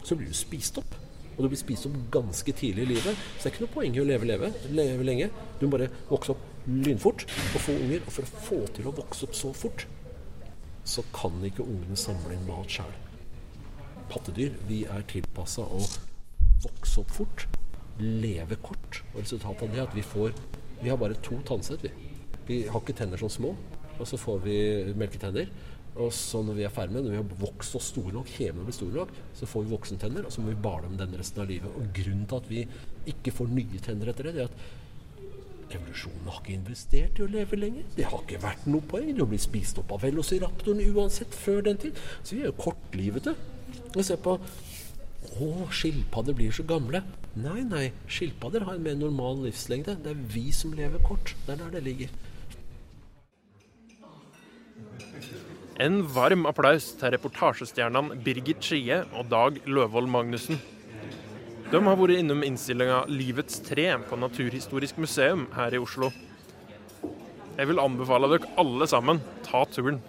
så 0.05 0.15
blir 0.15 0.31
du 0.31 0.39
spist 0.39 0.79
opp. 0.79 0.95
Og 1.37 1.45
du 1.45 1.51
blir 1.51 1.59
spist 1.59 1.85
opp 1.85 1.97
ganske 2.13 2.53
tidlig 2.57 2.87
i 2.87 2.91
livet. 2.95 3.25
Så 3.37 3.43
det 3.43 3.51
er 3.51 3.53
ikke 3.53 3.65
noe 3.67 3.73
poeng 3.75 3.93
i 3.93 4.01
å 4.01 4.07
leve, 4.09 4.25
leve, 4.25 4.49
leve 4.73 5.05
lenge. 5.05 5.27
Du 5.59 5.67
må 5.67 5.75
bare 5.75 5.91
vokse 6.09 6.33
opp 6.33 6.45
lynfort 6.65 7.27
og 7.29 7.61
få 7.61 7.75
unger. 7.77 8.01
Og 8.05 8.15
for 8.15 8.25
å 8.25 8.41
få 8.47 8.59
til 8.73 8.89
å 8.89 8.95
vokse 8.97 9.27
opp 9.27 9.37
så 9.37 9.53
fort, 9.53 9.85
så 10.87 11.03
kan 11.13 11.37
ikke 11.45 11.65
ungene 11.67 11.99
samle 11.99 12.33
inn 12.33 12.47
mat 12.47 12.73
sjøl. 12.73 12.93
Pattedyr 14.09 14.55
vi 14.69 14.81
er 14.89 15.05
tilpassa 15.11 15.67
å 15.67 15.81
vokse 16.63 17.03
opp 17.03 17.13
fort, 17.13 17.45
leve 18.01 18.57
kort. 18.63 19.03
Og 19.13 19.21
resultatet 19.21 19.67
av 19.67 19.73
det 19.73 19.81
er 19.81 19.89
at 19.89 19.97
vi 19.97 20.05
får 20.05 20.33
Vi 20.77 20.91
har 20.91 20.97
bare 21.01 21.15
to 21.25 21.39
tannsett, 21.41 21.81
vi. 21.81 21.89
Vi 22.45 22.57
har 22.69 22.81
ikke 22.81 22.93
tenner 22.93 23.17
som 23.17 23.31
små. 23.33 23.55
Og 23.97 24.05
så 24.05 24.17
får 24.21 24.43
vi 24.43 24.57
melketenner. 24.93 25.49
Og 25.97 26.11
så 26.13 26.43
når 26.45 26.59
vi 26.59 26.65
er 26.67 26.73
ferdig 26.73 26.93
med, 26.93 27.07
når 27.07 27.15
vi 27.15 27.19
har 27.19 27.39
vokst 27.41 27.77
oss 27.79 27.91
store 27.93 28.13
nok, 28.13 28.29
kjevene 28.29 28.65
blir 28.67 28.75
store 28.75 28.99
nok, 28.99 29.13
så 29.37 29.49
får 29.49 29.63
vi 29.63 29.73
voksentenner, 29.73 30.27
og 30.27 30.33
så 30.33 30.43
må 30.43 30.51
vi 30.51 30.59
bale 30.67 30.91
med 30.91 31.01
den 31.01 31.15
resten 31.17 31.41
av 31.41 31.49
livet. 31.49 31.73
Og 31.73 31.89
grunnen 31.95 32.27
til 32.29 32.37
at 32.37 32.51
vi 32.51 32.65
ikke 33.13 33.33
får 33.33 33.49
nye 33.53 33.81
tenner 33.83 34.11
etter 34.11 34.29
det, 34.29 34.35
det 34.37 34.45
er 34.45 34.51
at 34.51 35.75
evolusjonen 35.77 36.29
har 36.29 36.39
ikke 36.41 36.55
investert 36.55 37.19
i 37.19 37.25
å 37.25 37.29
leve 37.31 37.59
lenger. 37.59 37.87
Det 37.97 38.07
har 38.07 38.21
ikke 38.23 38.39
vært 38.43 38.67
noe 38.69 38.85
poeng 38.87 39.09
Du 39.17 39.23
å 39.25 39.29
bli 39.29 39.39
spist 39.41 39.79
opp 39.81 39.91
av 39.95 40.05
velociraptoren 40.05 40.83
uansett 40.93 41.35
før 41.35 41.65
den 41.67 41.81
tid. 41.81 41.99
Så 42.21 42.37
vi 42.37 42.43
er 42.45 42.51
jo 42.51 42.59
kortlivete. 42.61 43.35
Og 43.93 44.03
se 44.05 44.15
på 44.21 44.37
å, 44.37 45.49
skilpadder 45.73 46.37
blir 46.37 46.53
så 46.55 46.63
gamle. 46.67 47.01
Nei, 47.37 47.61
nei. 47.67 47.89
Skilpadder 48.09 48.65
har 48.67 48.77
en 48.77 48.85
mer 48.85 48.95
normal 48.97 49.43
livslengde. 49.43 49.97
Det 50.05 50.13
er 50.13 50.25
vi 50.33 50.47
som 50.55 50.73
lever 50.77 51.03
kort. 51.05 51.35
Det 51.45 51.57
er 51.57 51.65
der 51.65 51.75
det 51.77 51.83
ligger. 51.89 52.15
En 55.77 55.99
varm 56.09 56.47
applaus 56.49 56.87
til 56.97 57.11
reportasjestjernene 57.13 58.15
Birgit 58.25 58.63
Skie 58.65 59.03
og 59.13 59.27
Dag 59.29 59.59
Løvold 59.69 60.07
Magnussen. 60.09 60.57
De 61.69 61.81
har 61.85 61.99
vært 61.99 62.17
innom 62.17 62.41
innstillinga 62.41 63.03
'Livets 63.05 63.59
tre' 63.61 63.91
på 64.09 64.17
Naturhistorisk 64.17 64.97
museum 64.97 65.45
her 65.53 65.75
i 65.75 65.77
Oslo. 65.77 66.09
Jeg 67.57 67.67
vil 67.69 67.81
anbefale 67.83 68.29
dere 68.31 68.49
alle 68.57 68.87
sammen 68.87 69.21
ta 69.45 69.65
turen. 69.69 70.01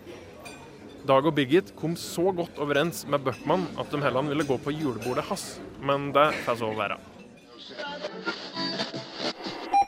Dag 1.04 1.26
og 1.26 1.34
Birgit 1.36 1.76
kom 1.76 1.96
så 1.96 2.32
godt 2.32 2.56
overens 2.56 3.04
med 3.06 3.20
Bøckmann 3.20 3.68
at 3.78 3.92
de 3.92 4.00
heller 4.00 4.22
ville 4.22 4.48
gå 4.48 4.56
på 4.56 4.72
julebordet 4.72 5.24
hans, 5.28 5.60
men 5.82 6.12
det 6.16 6.32
får 6.46 6.62
så 6.64 6.72
være. 6.72 6.96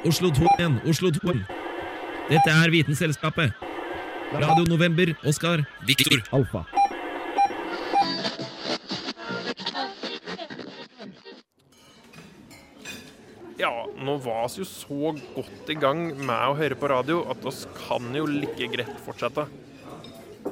Oslo 0.04 0.28
2 0.28 0.44
igjen, 0.58 0.80
Oslo 0.84 1.10
2. 1.10 1.40
Dette 2.28 2.50
er 2.50 2.70
Vitenselskapet. 2.70 3.69
Radio 4.32 4.64
November, 4.68 5.16
Oskar, 5.26 5.64
Viktor. 5.86 6.22
Alfa. 6.30 6.64
Ja, 13.58 13.88
nå 13.98 14.14
var 14.22 14.46
vi 14.52 14.62
jo 14.62 14.66
så 14.68 15.14
godt 15.34 15.72
i 15.72 15.74
gang 15.74 16.04
med 16.14 16.44
å 16.46 16.54
høre 16.60 16.78
på 16.78 16.90
radio 16.92 17.24
at 17.32 17.42
oss 17.50 17.64
kan 17.74 18.06
jo 18.14 18.28
like 18.30 18.70
greit 18.70 18.92
fortsette. 19.02 19.48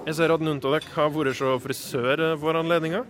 Jeg 0.08 0.16
ser 0.18 0.34
at 0.34 0.42
noen 0.42 0.58
av 0.58 0.74
dere 0.74 0.94
har 0.96 1.14
vært 1.14 1.38
så 1.38 1.54
frisør 1.62 2.24
for 2.42 2.58
anledninga. 2.58 3.04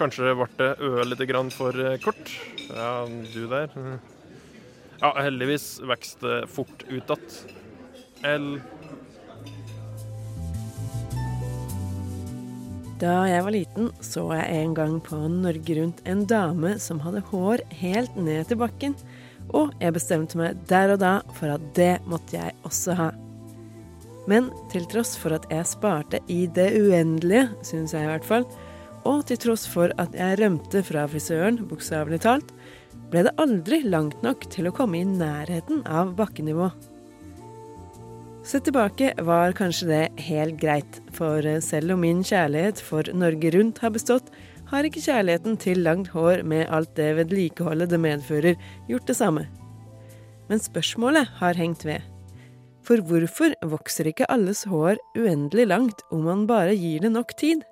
Kanskje 0.00 0.32
ble 0.32 0.48
det 0.62 0.70
øret 0.80 1.12
litt 1.12 1.26
grann 1.28 1.52
for 1.52 1.76
kort. 2.02 2.32
Ja, 2.70 3.04
du 3.04 3.44
der. 3.52 3.68
Ja, 5.02 5.12
heldigvis 5.20 5.76
vokste 5.84 6.24
det 6.24 6.40
fort 6.48 6.88
ut 6.88 7.12
igjen. 7.12 7.60
Eller 8.24 8.62
Da 13.04 13.26
jeg 13.28 13.42
var 13.44 13.52
liten, 13.52 13.90
så 14.00 14.22
jeg 14.32 14.62
en 14.62 14.70
gang 14.72 14.94
på 15.04 15.18
Norge 15.28 15.74
Rundt 15.76 15.98
en 16.08 16.22
dame 16.24 16.78
som 16.80 17.02
hadde 17.04 17.20
hår 17.28 17.60
helt 17.82 18.14
ned 18.16 18.46
til 18.48 18.56
bakken, 18.62 18.94
og 19.52 19.74
jeg 19.82 19.92
bestemte 19.92 20.38
meg 20.40 20.62
der 20.70 20.94
og 20.94 21.02
da 21.02 21.18
for 21.36 21.52
at 21.52 21.66
det 21.76 21.98
måtte 22.08 22.38
jeg 22.38 22.54
også 22.64 22.96
ha. 22.96 23.10
Men 24.30 24.48
til 24.72 24.86
tross 24.88 25.18
for 25.20 25.36
at 25.36 25.44
jeg 25.52 25.68
sparte 25.68 26.22
i 26.32 26.46
det 26.56 26.70
uendelige, 26.78 27.50
syns 27.66 27.92
jeg 27.92 28.06
i 28.06 28.10
hvert 28.14 28.24
fall, 28.24 28.48
og 29.04 29.26
til 29.28 29.42
tross 29.42 29.66
for 29.68 29.92
at 30.00 30.16
jeg 30.16 30.40
rømte 30.40 30.80
fra 30.88 31.04
frisøren, 31.10 31.60
bokstavelig 31.68 32.22
talt, 32.24 32.56
ble 33.12 33.26
det 33.28 33.36
aldri 33.36 33.82
langt 33.84 34.24
nok 34.24 34.48
til 34.54 34.70
å 34.70 34.76
komme 34.80 35.02
i 35.02 35.04
nærheten 35.04 35.84
av 35.84 36.16
bakkenivå. 36.16 36.72
Sett 38.44 38.66
tilbake 38.68 39.14
var 39.24 39.54
kanskje 39.56 39.86
det 39.88 40.24
helt 40.26 40.58
greit, 40.60 40.98
for 41.16 41.40
selv 41.64 41.94
om 41.94 42.02
min 42.04 42.18
kjærlighet 42.20 42.82
for 42.84 43.08
Norge 43.16 43.54
Rundt 43.54 43.78
har 43.80 43.94
bestått, 43.94 44.28
har 44.68 44.84
ikke 44.84 45.00
kjærligheten 45.00 45.56
til 45.60 45.80
langt 45.80 46.10
hår 46.12 46.42
med 46.44 46.68
alt 46.68 46.92
det 46.98 47.14
vedlikeholdet 47.16 47.88
det 47.88 48.00
medfører, 48.04 48.58
gjort 48.90 49.08
det 49.08 49.16
samme. 49.16 49.46
Men 50.50 50.60
spørsmålet 50.60 51.30
har 51.40 51.56
hengt 51.56 51.86
ved. 51.88 52.04
For 52.84 53.00
hvorfor 53.00 53.56
vokser 53.64 54.10
ikke 54.12 54.28
alles 54.28 54.66
hår 54.68 55.00
uendelig 55.16 55.64
langt 55.70 56.04
om 56.12 56.28
man 56.28 56.44
bare 56.44 56.76
gir 56.76 57.00
det 57.00 57.14
nok 57.16 57.32
tid? 57.40 57.64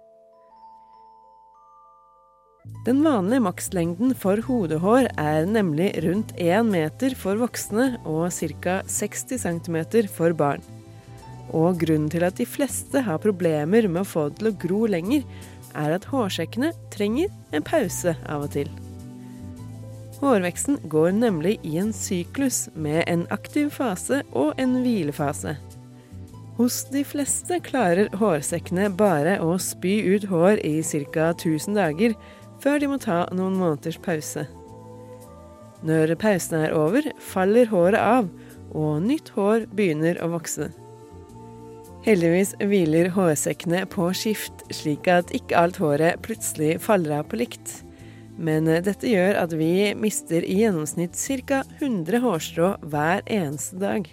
Den 2.87 3.01
vanlige 3.03 3.43
makslengden 3.43 4.13
for 4.15 4.39
hodehår 4.47 5.09
er 5.19 5.49
nemlig 5.51 5.89
rundt 6.05 6.31
1 6.39 6.69
meter 6.69 7.15
for 7.19 7.41
voksne 7.41 7.97
og 8.07 8.31
ca. 8.31 8.77
60 8.87 9.43
cm 9.43 9.79
for 10.11 10.35
barn. 10.35 10.63
Og 11.51 11.81
grunnen 11.83 12.11
til 12.11 12.23
at 12.23 12.39
de 12.39 12.47
fleste 12.47 13.03
har 13.03 13.19
problemer 13.23 13.89
med 13.89 14.05
å 14.05 14.07
få 14.07 14.29
det 14.29 14.39
til 14.39 14.51
å 14.51 14.55
gro 14.67 14.81
lenger, 14.95 15.27
er 15.75 15.97
at 15.97 16.07
hårsekkene 16.07 16.71
trenger 16.95 17.31
en 17.51 17.67
pause 17.67 18.15
av 18.31 18.47
og 18.47 18.55
til. 18.55 18.71
Hårveksten 20.23 20.79
går 20.87 21.11
nemlig 21.19 21.57
i 21.67 21.81
en 21.83 21.91
syklus 21.91 22.69
med 22.79 23.03
en 23.11 23.27
aktiv 23.35 23.73
fase 23.75 24.23
og 24.31 24.55
en 24.63 24.79
hvilefase. 24.85 25.57
Hos 26.59 26.83
de 26.93 27.03
fleste 27.03 27.59
klarer 27.65 28.13
hårsekkene 28.21 28.91
bare 28.95 29.39
å 29.43 29.57
spy 29.59 29.97
ut 30.15 30.29
hår 30.31 30.61
i 30.63 30.77
ca. 31.11 31.33
1000 31.33 31.75
dager, 31.75 32.15
før 32.63 32.83
de 32.83 32.91
må 32.91 32.99
ta 33.03 33.25
noen 33.35 33.59
måneders 33.59 33.99
pause. 34.03 34.47
Når 35.83 36.15
pausen 36.23 36.61
er 36.63 36.77
over, 36.79 37.09
faller 37.19 37.67
håret 37.73 37.99
av, 37.99 38.31
og 38.73 39.03
nytt 39.05 39.33
hår 39.35 39.67
begynner 39.75 40.21
å 40.23 40.31
vokse. 40.37 40.71
Heldigvis 42.03 42.57
hviler 42.59 43.13
hårsekkene 43.15 43.85
på 43.91 44.09
skift, 44.17 44.65
slik 44.75 45.07
at 45.11 45.31
ikke 45.35 45.59
alt 45.59 45.79
håret 45.83 46.23
plutselig 46.25 46.77
faller 46.83 47.21
av 47.21 47.29
på 47.31 47.39
likt. 47.43 47.77
Men 48.43 48.67
dette 48.67 49.07
gjør 49.07 49.39
at 49.43 49.53
vi 49.55 49.93
mister 49.99 50.43
i 50.43 50.63
gjennomsnitt 50.63 51.19
ca. 51.47 51.63
100 51.79 52.23
hårstrå 52.25 52.73
hver 52.91 53.23
eneste 53.31 53.79
dag. 53.83 54.09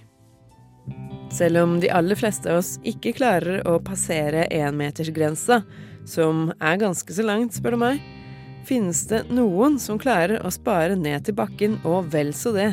Selv 1.34 1.62
om 1.62 1.78
de 1.82 1.90
aller 1.94 2.18
fleste 2.18 2.50
av 2.50 2.62
oss 2.62 2.76
ikke 2.86 3.16
klarer 3.18 3.62
å 3.70 3.80
passere 3.82 4.48
énmetersgrensa, 4.54 5.62
som 6.10 6.50
er 6.58 6.82
ganske 6.82 7.14
så 7.14 7.26
langt, 7.26 7.58
spør 7.58 7.78
du 7.78 7.82
meg, 7.86 8.06
finnes 8.70 9.02
det 9.10 9.26
noen 9.34 9.80
som 9.82 10.00
klarer 10.02 10.44
å 10.46 10.52
spare 10.54 10.98
ned 11.00 11.26
til 11.26 11.38
bakken, 11.38 11.80
og 11.88 12.12
vel 12.14 12.32
så 12.38 12.54
det. 12.56 12.70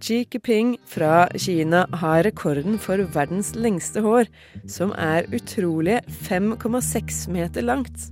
Xi 0.00 0.22
Jinping 0.24 0.78
fra 0.88 1.26
Kina 1.36 1.82
har 2.00 2.22
rekorden 2.24 2.78
for 2.80 3.02
verdens 3.12 3.52
lengste 3.52 4.00
hår, 4.00 4.30
som 4.64 4.94
er 4.96 5.28
utrolige 5.36 6.00
5,6 6.24 7.26
meter 7.34 7.66
langt. 7.68 8.08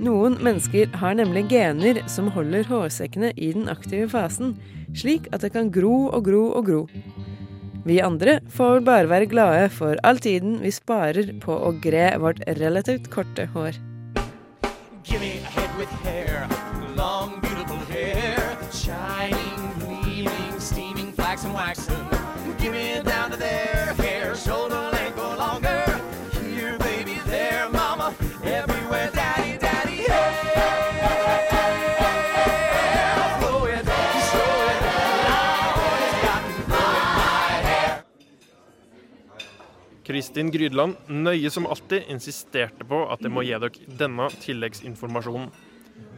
Noen 0.00 0.38
mennesker 0.40 0.88
har 0.96 1.18
nemlig 1.18 1.50
gener 1.50 2.00
som 2.08 2.30
holder 2.32 2.64
hårsekkene 2.70 3.34
i 3.36 3.50
den 3.52 3.68
aktive 3.68 4.08
fasen, 4.08 4.54
slik 4.96 5.28
at 5.36 5.44
det 5.44 5.52
kan 5.52 5.68
gro 5.74 6.08
og 6.08 6.24
gro 6.30 6.46
og 6.56 6.70
gro. 6.70 6.80
Vi 7.84 8.00
andre 8.00 8.38
får 8.52 8.80
bare 8.88 9.12
være 9.12 9.28
glade 9.28 9.68
for 9.76 10.00
all 10.04 10.20
tiden 10.20 10.58
vi 10.64 10.72
sparer 10.72 11.36
på 11.44 11.52
å 11.52 11.76
gre 11.84 12.14
vårt 12.20 12.40
relativt 12.56 13.12
korte 13.12 13.48
hår. 13.52 13.76
Give 15.10 15.20
me 15.20 15.38
a 15.38 15.42
head 15.42 15.76
with 15.76 15.88
hair, 16.04 16.48
long, 16.94 17.40
beautiful 17.40 17.76
hair, 17.78 18.56
shining, 18.72 19.72
gleaming, 19.80 20.60
steaming, 20.60 21.12
flaxen, 21.12 21.52
waxen. 21.52 22.06
Give 22.58 22.72
me 22.72 23.02
down 23.02 23.19
Kristin 40.20 40.50
Grydland, 40.52 40.98
nøye 41.08 41.48
som 41.48 41.64
alltid, 41.64 42.02
insisterte 42.12 42.84
på 42.84 42.98
at 43.08 43.22
jeg 43.24 43.32
må 43.32 43.40
gi 43.40 43.54
dere 43.56 43.84
denne 43.96 44.26
tilleggsinformasjonen. 44.42 45.46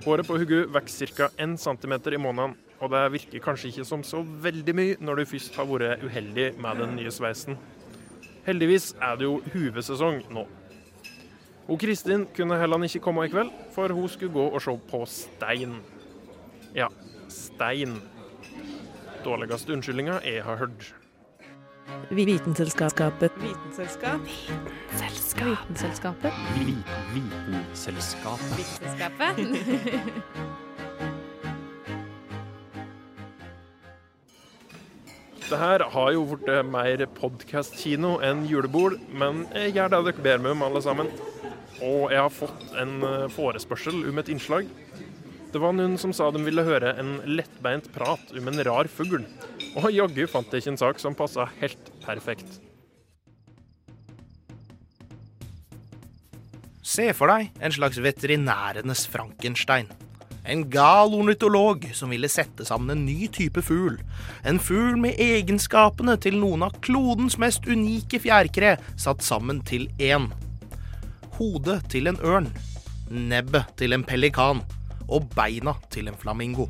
Håret 0.03 0.27
på 0.27 0.39
Hugu 0.43 0.65
vokser 0.75 1.13
ca. 1.15 1.29
1 1.39 1.53
cm 1.63 1.93
i 2.11 2.19
måneden, 2.19 2.57
og 2.83 2.91
det 2.91 3.03
virker 3.15 3.45
kanskje 3.45 3.69
ikke 3.71 3.85
som 3.87 4.03
så 4.03 4.25
veldig 4.43 4.75
mye 4.75 4.97
når 4.99 5.21
du 5.21 5.31
først 5.31 5.55
har 5.55 5.69
vært 5.71 6.03
uheldig 6.03 6.49
med 6.59 6.83
den 6.83 6.97
nye 6.99 7.13
sveisen. 7.15 7.55
Heldigvis 8.43 8.89
er 8.99 9.21
det 9.21 9.29
jo 9.29 9.37
huvesesong 9.53 10.19
nå. 10.35 10.43
Og 11.69 11.79
Kristin 11.79 12.25
kunne 12.35 12.59
heller 12.59 12.83
ikke 12.89 13.05
komme 13.05 13.29
i 13.29 13.31
kveld, 13.31 13.53
for 13.71 13.95
hun 13.95 14.11
skulle 14.11 14.35
gå 14.35 14.49
og 14.49 14.65
se 14.67 14.75
på 14.91 15.05
stein. 15.07 15.79
Ja, 16.75 16.91
stein. 17.31 18.01
Dårligste 19.23 19.77
unnskyldninga 19.79 20.19
jeg 20.27 20.43
har 20.43 20.59
hørt. 20.65 20.91
Vitenselskapet. 22.11 23.33
Vitenselskap. 23.41 24.21
Vitenselskapet. 24.93 26.33
Vitenselskapet. 27.15 28.59
Vitenselskapet. 28.59 29.37
Det 35.53 35.59
her 35.61 35.83
har 35.93 36.13
jo 36.15 36.23
blitt 36.31 36.47
mer 36.65 37.03
podkast-kino 37.13 38.15
enn 38.25 38.47
julebord, 38.49 38.95
men 39.13 39.43
jeg 39.53 39.75
gjør 39.77 39.91
det 39.93 39.99
dere 40.07 40.25
ber 40.25 40.39
meg 40.41 40.55
om, 40.55 40.63
alle 40.65 40.81
sammen. 40.81 41.11
Og 41.85 42.07
jeg 42.09 42.23
har 42.23 42.33
fått 42.33 42.63
en 42.81 42.95
eh, 43.05 43.27
forespørsel 43.35 43.99
om 44.09 44.23
et 44.23 44.31
innslag. 44.33 44.71
Det 45.53 45.61
var 45.61 45.75
noen 45.77 45.99
som 46.01 46.15
sa 46.17 46.31
de 46.33 46.41
ville 46.47 46.65
høre 46.65 46.95
en 46.97 47.19
lettbeint 47.29 47.91
prat 47.93 48.33
om 48.33 48.49
en 48.49 48.65
rar 48.65 48.89
fugl. 48.89 49.27
Og 49.79 49.89
jaggu 49.95 50.27
fant 50.29 50.53
jeg 50.53 50.63
ikke 50.63 50.75
en 50.75 50.81
sak 50.81 51.01
som 51.01 51.17
passa 51.17 51.47
helt 51.63 51.91
perfekt. 52.05 52.61
Se 56.83 57.09
for 57.17 57.31
deg 57.31 57.63
en 57.63 57.73
slags 57.73 58.01
veterinærenes 58.03 59.07
Frankenstein. 59.09 59.89
En 60.43 60.65
gal 60.69 61.15
ornitolog 61.15 61.87
som 61.95 62.11
ville 62.11 62.29
sette 62.29 62.67
sammen 62.67 62.91
en 62.97 63.05
ny 63.07 63.29
type 63.33 63.63
fugl. 63.63 63.97
En 64.45 64.59
fugl 64.61 64.99
med 65.01 65.21
egenskapene 65.23 66.19
til 66.21 66.37
noen 66.43 66.67
av 66.67 66.77
klodens 66.85 67.39
mest 67.41 67.69
unike 67.71 68.21
fjærkre 68.25 68.75
satt 68.99 69.23
sammen 69.25 69.63
til 69.65 69.87
én. 70.03 70.29
Hodet 71.39 71.79
til 71.95 72.11
en 72.11 72.19
ørn, 72.27 72.51
nebbet 73.09 73.73
til 73.79 73.95
en 73.95 74.05
pelikan 74.05 74.67
og 75.09 75.31
beina 75.37 75.79
til 75.95 76.11
en 76.11 76.19
flamingo. 76.19 76.69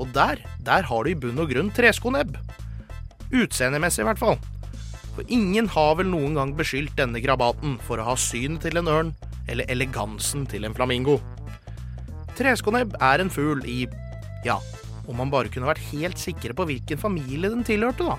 Og 0.00 0.08
der, 0.16 0.40
der 0.64 0.86
har 0.88 1.04
du 1.04 1.12
i 1.12 1.18
bunn 1.18 1.40
og 1.42 1.50
grunn 1.52 1.70
treskonebb. 1.76 2.38
Utseendemessig 3.30 4.02
i 4.02 4.08
hvert 4.08 4.20
fall. 4.20 4.38
For 5.14 5.26
ingen 5.28 5.68
har 5.74 5.96
vel 5.98 6.08
noen 6.08 6.38
gang 6.38 6.54
beskyldt 6.56 6.96
denne 6.98 7.20
krabaten 7.22 7.76
for 7.84 8.00
å 8.00 8.06
ha 8.08 8.16
synet 8.18 8.64
til 8.64 8.80
en 8.80 8.88
ørn 8.90 9.12
eller 9.50 9.68
elegansen 9.72 10.46
til 10.48 10.64
en 10.64 10.76
flamingo. 10.76 11.18
Treskonebb 12.38 12.94
er 13.02 13.20
en 13.20 13.32
fugl 13.32 13.60
i 13.68 13.82
ja, 14.46 14.56
om 15.10 15.18
man 15.20 15.32
bare 15.32 15.50
kunne 15.52 15.68
vært 15.68 15.82
helt 15.90 16.20
sikre 16.20 16.54
på 16.56 16.64
hvilken 16.68 17.00
familie 17.00 17.50
den 17.52 17.66
tilhørte, 17.66 18.06
da. 18.06 18.16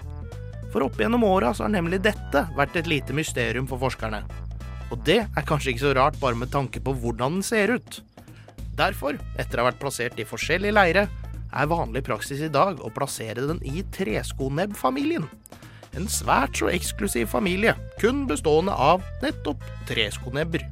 For 0.72 0.86
opp 0.86 1.00
gjennom 1.00 1.26
åra 1.28 1.52
så 1.56 1.66
har 1.66 1.74
nemlig 1.74 2.02
dette 2.06 2.46
vært 2.56 2.78
et 2.80 2.90
lite 2.92 3.16
mysterium 3.16 3.68
for 3.68 3.82
forskerne. 3.82 4.22
Og 4.92 5.02
det 5.08 5.22
er 5.24 5.48
kanskje 5.48 5.74
ikke 5.74 5.86
så 5.88 5.96
rart 5.98 6.20
bare 6.22 6.38
med 6.38 6.52
tanke 6.52 6.84
på 6.84 6.94
hvordan 7.02 7.40
den 7.40 7.48
ser 7.48 7.74
ut. 7.80 8.02
Derfor, 8.78 9.18
etter 9.40 9.60
å 9.60 9.66
ha 9.66 9.72
vært 9.72 9.82
plassert 9.82 10.20
i 10.20 10.28
forskjellige 10.28 10.76
leire, 10.76 11.08
er 11.52 11.70
vanlig 11.72 12.04
praksis 12.08 12.42
i 12.44 12.52
dag 12.52 12.80
å 12.82 12.92
plassere 12.94 13.48
den 13.50 13.60
i 13.68 13.84
treskonebbfamilien. 13.96 15.28
En 15.98 16.08
svært 16.08 16.56
så 16.60 16.70
eksklusiv 16.72 17.28
familie, 17.34 17.76
kun 18.00 18.24
bestående 18.30 18.72
av 18.72 19.04
nettopp 19.24 19.66
treskonebber. 19.90 20.64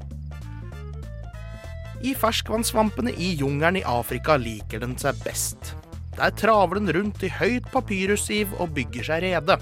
I 1.99 2.13
ferskvannssvampene 2.15 3.11
i 3.11 3.33
jungelen 3.35 3.81
i 3.81 3.83
Afrika 3.83 4.37
liker 4.39 4.79
den 4.79 4.95
seg 5.01 5.19
best. 5.25 5.73
Der 6.15 6.31
traver 6.35 6.79
den 6.79 6.91
rundt 6.95 7.23
i 7.23 7.31
høyt 7.31 7.67
papyrussiv 7.73 8.55
og 8.59 8.71
bygger 8.77 9.09
seg 9.11 9.25
rede. 9.27 9.59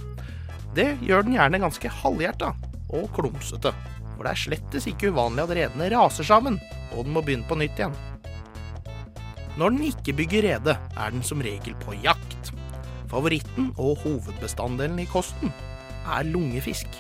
Det 0.78 0.92
gjør 1.06 1.26
den 1.26 1.38
gjerne 1.38 1.62
ganske 1.64 1.90
halvhjerta 2.04 2.52
og 2.94 3.10
klumsete, 3.18 3.74
for 4.14 4.26
det 4.26 4.36
er 4.36 4.44
slettes 4.44 4.86
ikke 4.90 5.10
uvanlig 5.14 5.48
at 5.48 5.56
redene 5.58 5.90
raser 5.96 6.30
sammen, 6.30 6.62
og 6.94 7.08
den 7.08 7.18
må 7.18 7.26
begynne 7.26 7.50
på 7.50 7.58
nytt 7.58 7.82
igjen. 7.82 7.98
Når 9.58 9.74
den 9.74 9.88
ikke 9.88 10.14
bygger 10.14 10.46
rede, 10.46 10.74
er 10.78 11.14
den 11.14 11.24
som 11.26 11.42
regel 11.42 11.74
på 11.82 11.96
jakt. 12.04 12.52
Favoritten 13.10 13.72
og 13.82 13.98
hovedbestanddelen 14.04 15.00
i 15.02 15.08
kosten 15.10 15.50
er 16.06 16.28
lungefisk. 16.28 17.00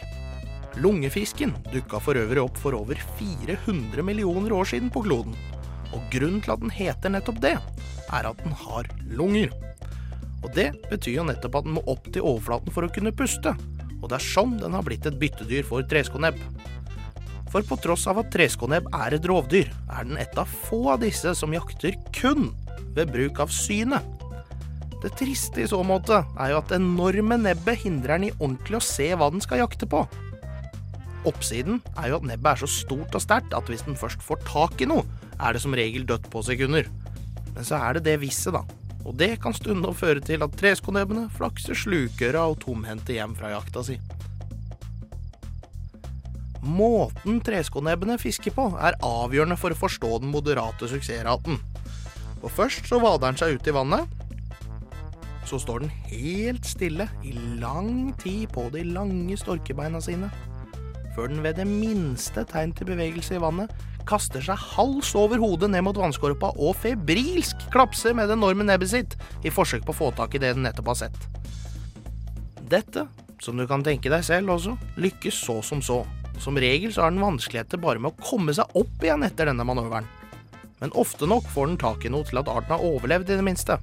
Lungefisken 0.81 1.53
dukka 1.69 2.01
for 2.01 2.17
øvrig 2.17 2.41
opp 2.41 2.57
for 2.57 2.77
over 2.77 2.97
400 3.19 4.01
millioner 4.05 4.53
år 4.57 4.71
siden 4.73 4.89
på 4.93 5.03
kloden. 5.05 5.37
Og 5.93 6.01
grunnen 6.13 6.41
til 6.41 6.55
at 6.55 6.63
den 6.63 6.73
heter 6.73 7.13
nettopp 7.13 7.41
det, 7.45 7.55
er 8.09 8.29
at 8.31 8.41
den 8.41 8.57
har 8.65 8.89
lunger. 9.05 9.53
Og 10.41 10.49
det 10.57 10.71
betyr 10.89 11.19
jo 11.19 11.27
nettopp 11.29 11.59
at 11.59 11.67
den 11.69 11.77
må 11.77 11.85
opp 11.85 12.09
til 12.09 12.25
overflaten 12.25 12.73
for 12.73 12.87
å 12.87 12.93
kunne 12.93 13.13
puste. 13.13 13.53
Og 14.01 14.09
det 14.09 14.17
er 14.17 14.29
sånn 14.33 14.57
den 14.61 14.73
har 14.77 14.85
blitt 14.85 15.05
et 15.09 15.17
byttedyr 15.21 15.65
for 15.65 15.85
treskonebb. 15.85 16.41
For 17.51 17.63
på 17.63 17.77
tross 17.79 18.05
av 18.11 18.19
at 18.21 18.31
treskonebb 18.33 18.89
er 18.95 19.15
et 19.15 19.27
rovdyr, 19.29 19.71
er 19.87 20.07
den 20.07 20.19
et 20.19 20.37
av 20.39 20.49
få 20.67 20.83
av 20.93 21.01
disse 21.03 21.31
som 21.37 21.53
jakter 21.55 21.95
kun 22.15 22.51
ved 22.97 23.11
bruk 23.13 23.39
av 23.43 23.51
synet. 23.53 24.03
Det 25.03 25.11
triste 25.19 25.61
i 25.61 25.67
så 25.69 25.79
måte 25.85 26.23
er 26.41 26.51
jo 26.51 26.59
at 26.59 26.71
det 26.71 26.79
enorme 26.81 27.37
nebbet 27.39 27.83
hindrer 27.83 28.17
den 28.17 28.31
i 28.31 28.33
ordentlig 28.39 28.79
å 28.79 28.87
se 28.87 29.11
hva 29.13 29.29
den 29.31 29.43
skal 29.43 29.61
jakte 29.61 29.89
på. 29.89 30.01
Oppsiden 31.27 31.81
er 31.99 32.09
jo 32.11 32.19
at 32.19 32.27
nebbet 32.27 32.49
er 32.55 32.63
så 32.63 32.69
stort 32.71 33.15
og 33.15 33.23
sterkt 33.23 33.53
at 33.53 33.69
hvis 33.69 33.85
den 33.85 33.99
først 33.99 34.23
får 34.25 34.41
tak 34.47 34.81
i 34.81 34.89
noe, 34.89 35.05
er 35.37 35.53
det 35.53 35.61
som 35.61 35.75
regel 35.77 36.07
dødt 36.09 36.25
på 36.33 36.41
sekunder. 36.45 36.89
Men 37.53 37.67
så 37.67 37.77
er 37.77 37.97
det 37.97 38.07
det 38.09 38.19
visse, 38.25 38.51
da. 38.53 38.63
Og 39.05 39.15
det 39.15 39.37
kan 39.43 39.55
stundom 39.55 39.95
føre 39.95 40.23
til 40.23 40.41
at 40.43 40.55
treskonebbene 40.59 41.27
flakser 41.37 41.77
slukøra 41.77 42.47
og 42.49 42.59
tomhendte 42.65 43.15
hjem 43.15 43.37
fra 43.37 43.53
jakta 43.53 43.85
si. 43.85 43.99
Måten 46.65 47.41
treskonebbene 47.45 48.17
fisker 48.21 48.53
på, 48.55 48.69
er 48.81 48.97
avgjørende 49.05 49.57
for 49.59 49.73
å 49.73 49.79
forstå 49.79 50.19
den 50.23 50.31
moderate 50.33 50.89
suksessraten. 50.89 51.59
For 52.41 52.53
først 52.53 52.89
så 52.89 52.99
vader 53.01 53.31
den 53.31 53.39
seg 53.41 53.57
ut 53.57 53.69
i 53.69 53.75
vannet. 53.75 54.07
Så 55.47 55.61
står 55.63 55.85
den 55.85 55.93
helt 56.09 56.65
stille 56.67 57.07
i 57.23 57.31
lang 57.61 58.11
tid 58.19 58.49
på 58.53 58.67
de 58.73 58.83
lange 58.87 59.37
storkebeina 59.39 60.01
sine. 60.03 60.31
Før 61.15 61.31
den 61.31 61.43
ved 61.45 61.57
det 61.57 61.67
minste 61.69 62.43
tegn 62.45 62.75
til 62.77 62.91
bevegelse 62.91 63.37
i 63.37 63.41
vannet 63.41 63.71
kaster 64.07 64.43
seg 64.43 64.59
hals 64.75 65.09
over 65.19 65.41
hodet 65.41 65.69
ned 65.71 65.83
mot 65.83 65.97
vannskorpa 65.97 66.53
og 66.55 66.75
febrilsk 66.79 67.67
klapser 67.73 68.15
med 68.15 68.29
det 68.29 68.37
enorme 68.37 68.67
nebbet 68.67 68.91
sitt 68.91 69.17
i 69.43 69.51
forsøk 69.51 69.83
på 69.87 69.95
å 69.95 69.97
få 69.97 70.11
tak 70.15 70.37
i 70.37 70.41
det 70.43 70.53
den 70.55 70.63
nettopp 70.67 70.93
har 70.93 70.99
sett. 71.05 71.17
Dette, 72.67 73.07
som 73.43 73.57
du 73.59 73.65
kan 73.67 73.83
tenke 73.83 74.11
deg 74.11 74.23
selv 74.27 74.55
også, 74.57 74.75
lykkes 74.99 75.41
så 75.47 75.59
som 75.63 75.83
så. 75.83 76.01
Som 76.39 76.57
regel 76.61 76.93
så 76.93 77.05
har 77.05 77.13
den 77.13 77.23
vanskeligheter 77.23 77.81
bare 77.81 78.01
med 78.01 78.13
å 78.13 78.23
komme 78.23 78.53
seg 78.53 78.77
opp 78.77 79.03
igjen 79.03 79.25
etter 79.25 79.49
denne 79.49 79.65
manøveren. 79.67 80.07
Men 80.77 80.93
ofte 80.93 81.25
nok 81.29 81.47
får 81.49 81.71
den 81.71 81.79
tak 81.81 82.05
i 82.05 82.11
noe 82.13 82.27
til 82.27 82.39
at 82.41 82.51
arten 82.51 82.75
har 82.75 82.85
overlevd, 82.85 83.31
i 83.31 83.39
det 83.39 83.45
minste. 83.45 83.79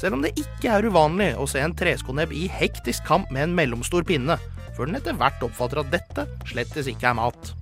Selv 0.00 0.16
om 0.16 0.24
det 0.24 0.32
ikke 0.40 0.72
er 0.72 0.88
uvanlig 0.88 1.34
å 1.38 1.46
se 1.48 1.60
en 1.62 1.74
treskonebb 1.76 2.32
i 2.34 2.46
hektisk 2.50 3.04
kamp 3.06 3.30
med 3.34 3.46
en 3.46 3.58
mellomstor 3.58 4.06
pinne, 4.08 4.38
før 4.74 4.88
den 4.88 4.98
etter 4.98 5.14
hvert 5.18 5.44
oppfatter 5.44 5.84
at 5.84 5.92
dette 5.92 6.24
slettes 6.48 6.88
ikke 6.90 7.12
er 7.12 7.18
mat. 7.20 7.52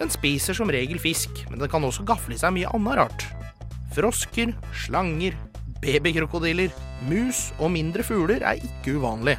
Den 0.00 0.10
spiser 0.10 0.56
som 0.56 0.72
regel 0.72 0.98
fisk, 1.02 1.44
men 1.50 1.60
den 1.60 1.70
kan 1.70 1.84
også 1.84 2.06
gafle 2.08 2.34
i 2.34 2.40
seg 2.40 2.56
mye 2.56 2.72
annet 2.72 2.98
rart. 3.02 3.26
Frosker, 3.94 4.54
slanger, 4.72 5.36
babykrokodiller, 5.84 6.72
mus 7.10 7.50
og 7.58 7.74
mindre 7.74 8.04
fugler 8.06 8.42
er 8.46 8.62
ikke 8.64 8.96
uvanlig. 8.96 9.36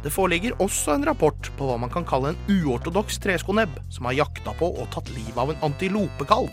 Det 0.00 0.12
foreligger 0.12 0.56
også 0.64 0.94
en 0.96 1.04
rapport 1.04 1.50
på 1.58 1.68
hva 1.68 1.76
man 1.80 1.92
kan 1.92 2.06
kalle 2.08 2.32
en 2.32 2.42
uortodoks 2.48 3.20
treskonebb, 3.20 3.74
som 3.92 4.08
har 4.08 4.16
jakta 4.22 4.54
på 4.56 4.70
og 4.72 4.88
tatt 4.94 5.10
livet 5.12 5.36
av 5.36 5.52
en 5.52 5.64
antilopekalv. 5.68 6.52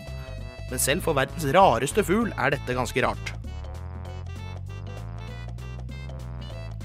Men 0.68 0.82
selv 0.82 1.06
for 1.06 1.16
verdens 1.16 1.48
rareste 1.56 2.04
fugl 2.04 2.32
er 2.36 2.52
dette 2.52 2.76
ganske 2.76 3.04
rart. 3.04 3.32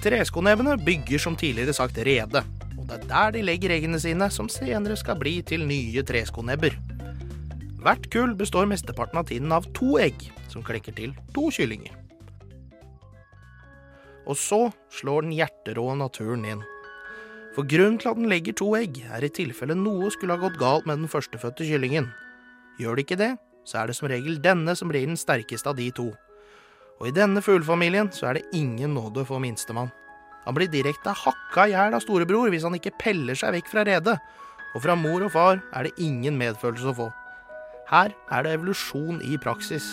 Treskonebbene 0.03 0.77
bygger 0.83 1.19
som 1.19 1.35
tidligere 1.39 1.75
sagt 1.75 1.99
rede, 2.03 2.43
og 2.77 2.87
det 2.87 2.97
er 2.97 3.09
der 3.11 3.35
de 3.35 3.43
legger 3.47 3.71
eggene 3.75 3.99
sine, 4.03 4.27
som 4.31 4.51
senere 4.51 4.97
skal 4.99 5.19
bli 5.19 5.37
til 5.47 5.63
nye 5.67 6.03
treskonebber. 6.03 6.75
Hvert 7.83 8.07
kull 8.11 8.35
består 8.39 8.67
mesteparten 8.71 9.19
av 9.19 9.27
tiden 9.27 9.51
av 9.55 9.67
to 9.75 9.97
egg, 9.99 10.29
som 10.51 10.63
klekker 10.63 10.95
til 10.95 11.15
to 11.35 11.49
kyllinger. 11.51 12.02
Og 14.29 14.37
så 14.39 14.67
slår 14.93 15.25
den 15.25 15.35
hjerterå 15.35 15.93
naturen 15.99 16.45
inn. 16.47 16.63
For 17.53 17.67
grunnen 17.69 17.99
til 18.01 18.09
at 18.09 18.17
den 18.17 18.31
legger 18.31 18.55
to 18.57 18.71
egg, 18.77 18.97
er 19.13 19.25
i 19.25 19.29
tilfelle 19.29 19.75
noe 19.77 20.09
skulle 20.13 20.37
ha 20.37 20.41
gått 20.41 20.59
galt 20.61 20.87
med 20.89 21.03
den 21.03 21.11
førstefødte 21.11 21.67
kyllingen. 21.67 22.07
Gjør 22.81 22.97
det 22.97 23.05
ikke 23.05 23.19
det, 23.19 23.33
så 23.67 23.81
er 23.81 23.89
det 23.89 23.97
som 23.97 24.09
regel 24.09 24.39
denne 24.41 24.73
som 24.75 24.89
blir 24.89 25.05
den 25.05 25.19
sterkeste 25.19 25.69
av 25.69 25.77
de 25.77 25.89
to. 25.93 26.09
Og 27.01 27.09
i 27.09 27.15
denne 27.15 27.43
fuglefamilien 27.45 28.09
så 28.15 28.29
er 28.29 28.39
det 28.39 28.57
ingen 28.57 28.95
nåde 28.97 29.25
for 29.27 29.43
minstemann. 29.43 29.91
Han 30.43 30.57
blir 30.57 30.71
direkte 30.71 31.13
hakka 31.15 31.67
i 31.69 31.75
hjel 31.75 31.95
av 31.95 32.03
storebror 32.03 32.49
hvis 32.51 32.65
han 32.67 32.75
ikke 32.77 32.95
peller 32.99 33.37
seg 33.37 33.53
vekk 33.55 33.69
fra 33.71 33.85
redet, 33.87 34.17
og 34.73 34.81
fra 34.83 34.95
mor 34.97 35.23
og 35.23 35.31
far 35.35 35.61
er 35.75 35.87
det 35.87 35.93
ingen 36.01 36.39
medfølelse 36.39 36.89
å 36.89 36.97
få. 36.97 37.09
Her 37.91 38.15
er 38.33 38.45
det 38.45 38.55
evolusjon 38.57 39.21
i 39.27 39.37
praksis. 39.41 39.85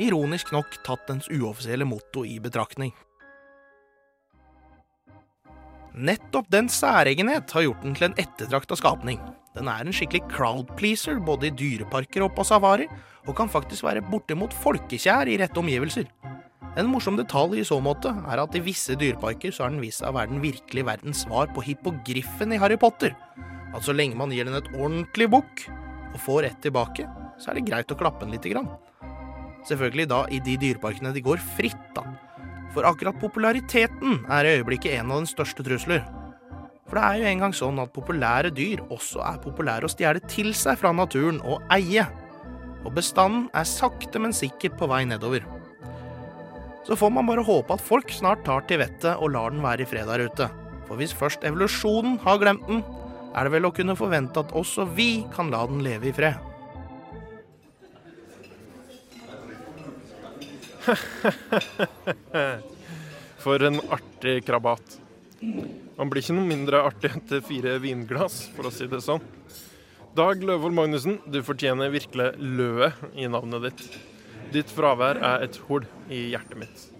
Ironisk 0.00 0.50
nok 0.54 0.80
tatt 0.86 1.06
dens 1.08 1.28
uoffisielle 1.30 1.86
motto 1.86 2.24
i 2.26 2.38
betraktning. 2.42 2.92
Nettopp 5.94 6.46
den 6.52 6.68
særegenhet 6.70 7.50
har 7.50 7.64
gjort 7.66 7.82
den 7.82 7.94
til 7.98 8.06
en 8.10 8.18
ettertrakta 8.20 8.76
skapning. 8.78 9.18
Den 9.56 9.66
er 9.66 9.82
en 9.82 9.94
skikkelig 9.94 10.22
crowd 10.30 10.68
pleaser 10.78 11.18
både 11.18 11.48
i 11.48 11.54
dyreparker 11.54 12.22
og 12.22 12.36
på 12.36 12.44
safari, 12.46 12.86
og 13.26 13.34
kan 13.36 13.50
faktisk 13.50 13.84
være 13.84 14.04
bortimot 14.06 14.54
folkekjær 14.62 15.28
i 15.28 15.38
rette 15.40 15.58
omgivelser. 15.60 16.06
En 16.78 16.86
morsom 16.86 17.16
detalj 17.18 17.58
i 17.58 17.66
så 17.66 17.80
måte 17.82 18.12
er 18.14 18.38
at 18.38 18.54
i 18.54 18.62
visse 18.62 18.94
dyreparker 18.94 19.50
så 19.50 19.64
har 19.64 19.74
den 19.74 19.82
vist 19.82 20.04
seg 20.04 20.12
å 20.12 20.16
være 20.20 20.30
den 20.30 20.44
virkelige 20.44 20.86
verdens 20.86 21.24
svar 21.26 21.50
på 21.50 21.64
hippogriffen 21.66 22.54
i 22.54 22.60
Harry 22.62 22.78
Potter. 22.78 23.16
At 23.74 23.82
så 23.82 23.94
lenge 23.94 24.18
man 24.18 24.30
gir 24.34 24.46
den 24.46 24.58
et 24.58 24.70
ordentlig 24.76 25.26
bukk 25.34 25.66
og 26.14 26.22
får 26.22 26.46
ett 26.52 26.62
tilbake, 26.62 27.08
så 27.42 27.50
er 27.50 27.58
det 27.58 27.66
greit 27.66 27.90
å 27.90 27.98
klappe 27.98 28.22
den 28.22 28.36
lite 28.36 28.54
grann. 28.54 28.70
Selvfølgelig 29.66 30.06
da 30.10 30.22
i 30.30 30.38
de 30.46 30.54
dyreparkene 30.62 31.12
de 31.14 31.22
går 31.26 31.42
fritt, 31.58 31.86
da. 31.98 32.06
For 32.74 32.86
akkurat 32.86 33.18
populariteten 33.18 34.24
er 34.30 34.46
i 34.46 34.56
øyeblikket 34.58 34.98
en 34.98 35.10
av 35.10 35.22
den 35.22 35.30
største 35.30 35.64
trusler. 35.66 36.04
For 36.90 36.98
det 36.98 37.06
er 37.06 37.20
jo 37.20 37.30
engang 37.30 37.54
sånn 37.54 37.78
at 37.82 37.92
populære 37.94 38.50
dyr 38.54 38.82
også 38.90 39.22
er 39.22 39.38
populære 39.42 39.86
å 39.86 39.92
stjele 39.92 40.22
til 40.30 40.50
seg 40.58 40.78
fra 40.80 40.90
naturen 40.94 41.38
og 41.46 41.62
eie. 41.74 42.06
Og 42.82 42.94
bestanden 42.96 43.48
er 43.54 43.68
sakte, 43.68 44.18
men 44.18 44.34
sikkert 44.34 44.78
på 44.80 44.88
vei 44.90 45.04
nedover. 45.06 45.44
Så 46.86 46.96
får 46.98 47.12
man 47.14 47.28
bare 47.28 47.44
håpe 47.46 47.76
at 47.76 47.84
folk 47.84 48.10
snart 48.10 48.42
tar 48.46 48.64
til 48.66 48.80
vettet 48.82 49.20
og 49.20 49.34
lar 49.36 49.54
den 49.54 49.62
være 49.62 49.84
i 49.84 49.90
fred 49.90 50.08
der 50.10 50.26
ute. 50.26 50.48
For 50.88 50.98
hvis 50.98 51.14
først 51.14 51.44
evolusjonen 51.46 52.18
har 52.24 52.40
glemt 52.42 52.66
den, 52.66 52.82
er 53.30 53.46
det 53.46 53.54
vel 53.54 53.68
å 53.68 53.74
kunne 53.74 53.98
forvente 53.98 54.42
at 54.42 54.54
også 54.58 54.88
vi 54.96 55.26
kan 55.34 55.52
la 55.52 55.62
den 55.70 55.84
leve 55.86 56.10
i 56.10 56.14
fred. 56.16 56.49
For 63.44 63.64
en 63.64 63.80
artig 63.92 64.44
krabat. 64.46 65.00
Man 65.96 66.10
blir 66.12 66.22
ikke 66.22 66.36
noe 66.36 66.48
mindre 66.48 66.82
artig 66.84 67.10
etter 67.16 67.40
fire 67.44 67.78
vinglass, 67.80 68.42
for 68.56 68.68
å 68.68 68.72
si 68.74 68.86
det 68.90 69.00
sånn. 69.04 69.22
Dag 70.16 70.42
Løvold 70.44 70.76
Magnussen, 70.76 71.18
du 71.24 71.40
fortjener 71.46 71.92
virkelig 71.92 72.32
løet 72.40 72.92
i 73.16 73.28
navnet 73.30 73.68
ditt. 73.68 73.82
Ditt 74.52 74.72
fravær 74.74 75.20
er 75.22 75.46
et 75.46 75.60
hull 75.68 75.84
i 76.10 76.30
hjertet 76.32 76.58
mitt. 76.60 76.99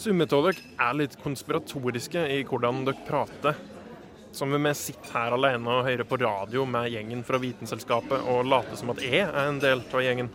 Summe 0.00 0.24
av 0.32 0.46
dere 0.46 0.62
er 0.80 0.94
litt 0.96 1.14
konspiratoriske 1.20 2.20
i 2.32 2.38
hvordan 2.48 2.86
dere 2.86 3.02
prater. 3.04 3.58
Som 4.32 4.54
om 4.56 4.64
vi 4.64 4.70
sitter 4.78 5.12
her 5.12 5.34
alene 5.36 5.74
og 5.74 5.84
hører 5.84 6.08
på 6.08 6.16
radio 6.22 6.62
med 6.64 6.88
gjengen 6.88 7.20
fra 7.26 7.36
Vitenselskapet 7.42 8.24
og 8.32 8.48
later 8.48 8.78
som 8.80 8.94
at 8.94 9.02
jeg 9.04 9.26
er 9.26 9.36
en 9.42 9.58
del 9.60 9.82
av 9.84 10.04
gjengen. 10.06 10.30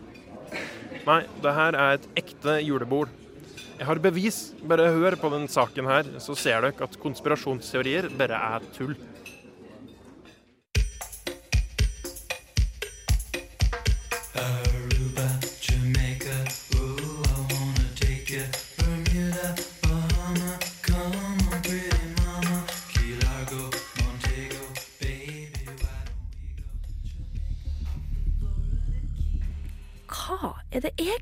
Nei, 1.08 1.18
det 1.42 1.56
her 1.58 1.78
er 1.82 1.98
et 1.98 2.06
ekte 2.22 2.60
julebord. 2.62 3.10
Jeg 3.80 3.90
har 3.90 4.04
bevis. 4.04 4.40
Bare 4.70 4.92
hør 4.94 5.18
på 5.18 5.34
den 5.34 5.50
saken 5.50 5.90
her, 5.90 6.14
så 6.22 6.38
ser 6.38 6.62
dere 6.62 6.86
at 6.86 7.02
konspirasjonsteorier 7.02 8.12
bare 8.20 8.38
er 8.38 8.70
tull. 8.78 8.94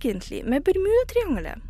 Egentlig 0.04 0.44
med 0.46 0.64
Bermudatriangelet? 0.68 1.62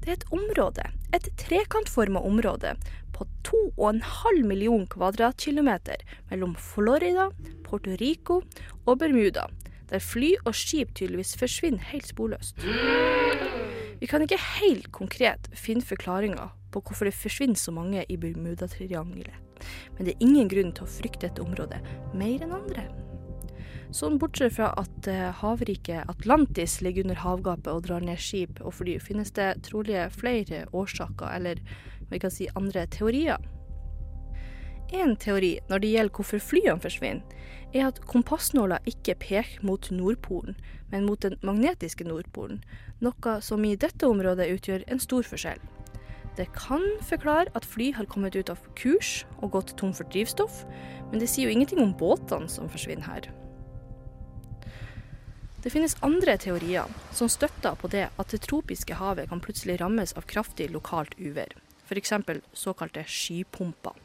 Det 0.00 0.08
er 0.08 0.18
et 0.18 0.30
område, 0.32 0.84
et 1.16 1.28
trekantforma 1.40 2.20
område 2.24 2.74
på 3.16 3.26
2,5 3.44 4.44
million 4.48 4.86
kvadratkilometer 4.86 6.04
mellom 6.30 6.54
Florida, 6.56 7.30
Puerto 7.64 7.96
Rico 8.00 8.40
og 8.86 8.98
Bermuda, 8.98 9.46
der 9.90 10.00
fly 10.00 10.32
og 10.44 10.54
skip 10.56 10.94
tydeligvis 10.94 11.34
forsvinner 11.36 11.84
helt 11.90 12.08
sporløst. 12.08 12.64
Vi 14.00 14.08
kan 14.08 14.24
ikke 14.24 14.40
helt 14.62 14.88
konkret 14.92 15.50
finne 15.52 15.84
forklaringer 15.84 16.54
på 16.72 16.80
hvorfor 16.80 17.08
det 17.10 17.16
forsvinner 17.18 17.60
så 17.60 17.74
mange 17.74 18.06
i 18.08 18.16
Bermudatriangelet, 18.16 19.36
men 19.98 20.06
det 20.06 20.14
er 20.14 20.24
ingen 20.24 20.48
grunn 20.48 20.72
til 20.72 20.86
å 20.86 20.92
frykte 20.98 21.28
dette 21.28 21.44
området 21.44 21.82
mer 22.16 22.46
enn 22.46 22.56
andre. 22.56 22.88
Sånn 23.90 24.20
bortsett 24.22 24.54
fra 24.54 24.68
at 24.78 25.06
eh, 25.10 25.32
havriket 25.40 26.06
Atlantis 26.10 26.76
ligger 26.84 27.08
under 27.08 27.18
havgapet 27.24 27.70
og 27.72 27.86
drar 27.88 28.04
ned 28.06 28.20
skip 28.22 28.60
og 28.62 28.76
fly, 28.78 29.00
finnes 29.02 29.32
det 29.34 29.48
trolig 29.66 30.04
flere 30.14 30.68
årsaker, 30.70 31.32
eller 31.34 31.58
vi 32.10 32.20
kan 32.22 32.30
si 32.30 32.46
andre 32.54 32.84
teorier. 32.94 33.42
En 34.94 35.16
teori 35.18 35.56
når 35.70 35.82
det 35.82 35.90
gjelder 35.90 36.14
hvorfor 36.14 36.42
flyene 36.42 36.82
forsvinner, 36.82 37.42
er 37.74 37.88
at 37.88 37.98
kompassnåla 38.10 38.78
ikke 38.90 39.16
peker 39.22 39.66
mot 39.66 39.90
Nordpolen, 39.94 40.54
men 40.90 41.06
mot 41.06 41.22
den 41.22 41.36
magnetiske 41.46 42.06
Nordpolen, 42.06 42.62
noe 43.02 43.36
som 43.42 43.66
i 43.66 43.76
dette 43.78 44.06
området 44.06 44.50
utgjør 44.54 44.86
en 44.86 45.02
stor 45.02 45.26
forskjell. 45.26 45.62
Det 46.38 46.46
kan 46.54 46.86
forklare 47.06 47.50
at 47.58 47.66
fly 47.66 47.90
har 47.94 48.06
kommet 48.10 48.38
ut 48.38 48.54
av 48.54 48.62
kurs 48.78 49.24
og 49.40 49.50
gått 49.58 49.74
tom 49.78 49.94
for 49.94 50.06
drivstoff, 50.14 50.62
men 51.10 51.18
det 51.18 51.30
sier 51.30 51.50
jo 51.50 51.58
ingenting 51.58 51.82
om 51.82 51.94
båtene 51.98 52.50
som 52.50 52.70
forsvinner 52.70 53.06
her. 53.06 53.30
Det 55.60 55.68
finnes 55.68 55.96
andre 56.00 56.38
teorier 56.40 56.88
som 57.12 57.28
støtter 57.28 57.74
på 57.76 57.88
det 57.92 58.06
at 58.16 58.30
det 58.32 58.40
tropiske 58.46 58.96
havet 58.96 59.28
kan 59.28 59.42
plutselig 59.44 59.76
rammes 59.82 60.14
av 60.16 60.24
kraftig 60.24 60.70
lokalt 60.72 61.12
uvær, 61.20 61.52
f.eks. 61.84 62.14
såkalte 62.56 63.04
skypumper. 63.04 63.98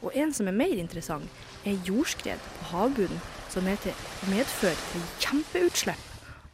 Og 0.00 0.16
en 0.16 0.32
som 0.32 0.48
er 0.48 0.56
mer 0.56 0.72
interessant, 0.72 1.28
er 1.68 1.76
jordskred 1.84 2.40
på 2.56 2.70
havbunnen 2.72 3.20
som 3.52 3.68
er 3.68 3.76
medfører 4.30 4.80
til 4.88 5.04
kjempeutslipp 5.20 6.06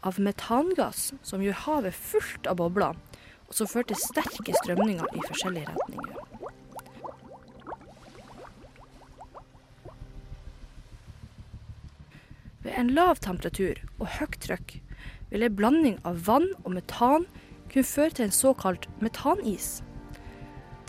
av 0.02 0.18
metangass 0.18 1.12
som 1.22 1.44
gjør 1.44 1.62
havet 1.68 1.94
fullt 1.94 2.50
av 2.50 2.58
bobler, 2.58 2.98
og 3.46 3.54
som 3.54 3.70
fører 3.70 3.92
til 3.92 4.02
sterke 4.02 4.58
strømninger 4.64 5.06
i 5.14 5.22
forskjellige 5.28 5.70
retninger. 5.70 6.25
Ved 12.66 12.74
en 12.74 12.88
lav 12.96 13.20
temperatur 13.22 13.78
og 14.00 14.08
høyt 14.16 14.40
trykk 14.42 14.72
vil 15.30 15.44
en 15.46 15.54
blanding 15.54 16.00
av 16.08 16.24
vann 16.26 16.48
og 16.64 16.72
metan 16.74 17.28
kunne 17.70 17.86
føre 17.86 18.16
til 18.16 18.24
en 18.26 18.34
såkalt 18.34 18.88
metanis. 18.98 19.84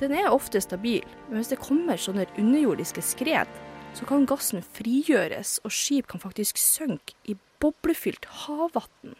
Den 0.01 0.15
er 0.17 0.31
ofte 0.31 0.57
stabil, 0.61 1.05
men 1.27 1.37
hvis 1.37 1.51
det 1.51 1.59
kommer 1.61 2.01
sånne 2.01 2.25
underjordiske 2.33 3.03
skred, 3.05 3.51
så 3.93 4.07
kan 4.09 4.25
gassen 4.29 4.65
frigjøres, 4.65 5.59
og 5.61 5.73
skip 5.73 6.09
kan 6.09 6.21
faktisk 6.21 6.57
synke 6.57 7.13
i 7.29 7.37
boblefylt 7.61 8.25
havvann. 8.45 9.13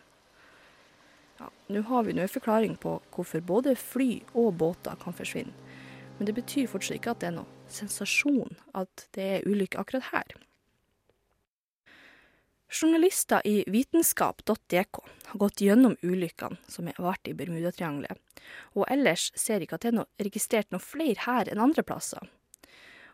Ja, 1.37 1.51
nå 1.69 1.85
har 1.91 2.09
vi 2.09 2.17
nå 2.17 2.25
en 2.25 2.35
forklaring 2.39 2.73
på 2.81 2.95
hvorfor 3.13 3.45
både 3.45 3.77
fly 3.77 4.23
og 4.33 4.55
båter 4.63 4.97
kan 5.01 5.13
forsvinne, 5.13 5.53
men 6.17 6.25
det 6.25 6.39
betyr 6.41 6.73
fortsatt 6.73 6.97
ikke 6.97 7.13
at 7.13 7.21
det 7.21 7.31
er 7.31 7.37
noe 7.37 7.69
sensasjon 7.69 8.57
at 8.73 9.09
det 9.13 9.31
er 9.37 9.49
ulykke 9.49 9.77
akkurat 9.77 10.09
her. 10.09 10.36
Journalister 12.69 13.41
i 13.47 13.63
vitenskap.dk 13.67 14.99
har 15.25 15.39
gått 15.39 15.61
gjennom 15.61 15.95
ulykkene 16.01 16.57
som 16.67 16.89
har 16.91 16.99
vært 16.99 17.29
i 17.31 17.35
Bermudatriangelet, 17.37 18.19
og 18.75 18.83
ellers 18.91 19.29
ser 19.39 19.63
ikke 19.63 19.79
at 19.79 19.85
det 19.85 19.93
er 19.93 19.97
noe, 20.01 20.11
registrert 20.19 20.71
noe 20.75 20.83
flere 20.83 21.23
her 21.23 21.47
enn 21.47 21.63
andre 21.63 21.85
plasser. 21.87 22.27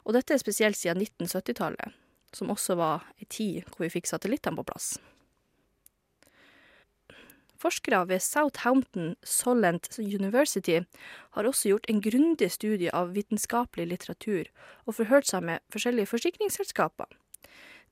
Og 0.04 0.18
dette 0.18 0.34
er 0.34 0.42
spesielt 0.42 0.80
siden 0.80 1.06
1970-tallet, 1.06 1.94
som 2.34 2.50
også 2.50 2.80
var 2.82 3.06
ei 3.22 3.30
tid 3.30 3.70
hvor 3.70 3.86
vi 3.86 3.94
fikk 3.94 4.10
satellittene 4.10 4.58
på 4.58 4.66
plass. 4.74 4.96
Forskere 7.64 8.02
ved 8.10 8.20
Southampton 8.26 9.14
Solent 9.24 9.88
University 10.02 10.82
har 11.38 11.48
også 11.48 11.70
gjort 11.70 11.86
en 11.88 12.02
grundig 12.04 12.50
studie 12.52 12.92
av 12.92 13.14
vitenskapelig 13.16 13.86
litteratur 13.94 14.50
og 14.84 14.98
forhørt 14.98 15.30
seg 15.30 15.46
med 15.46 15.64
forskjellige 15.72 16.10
forsikringsselskaper. 16.12 17.08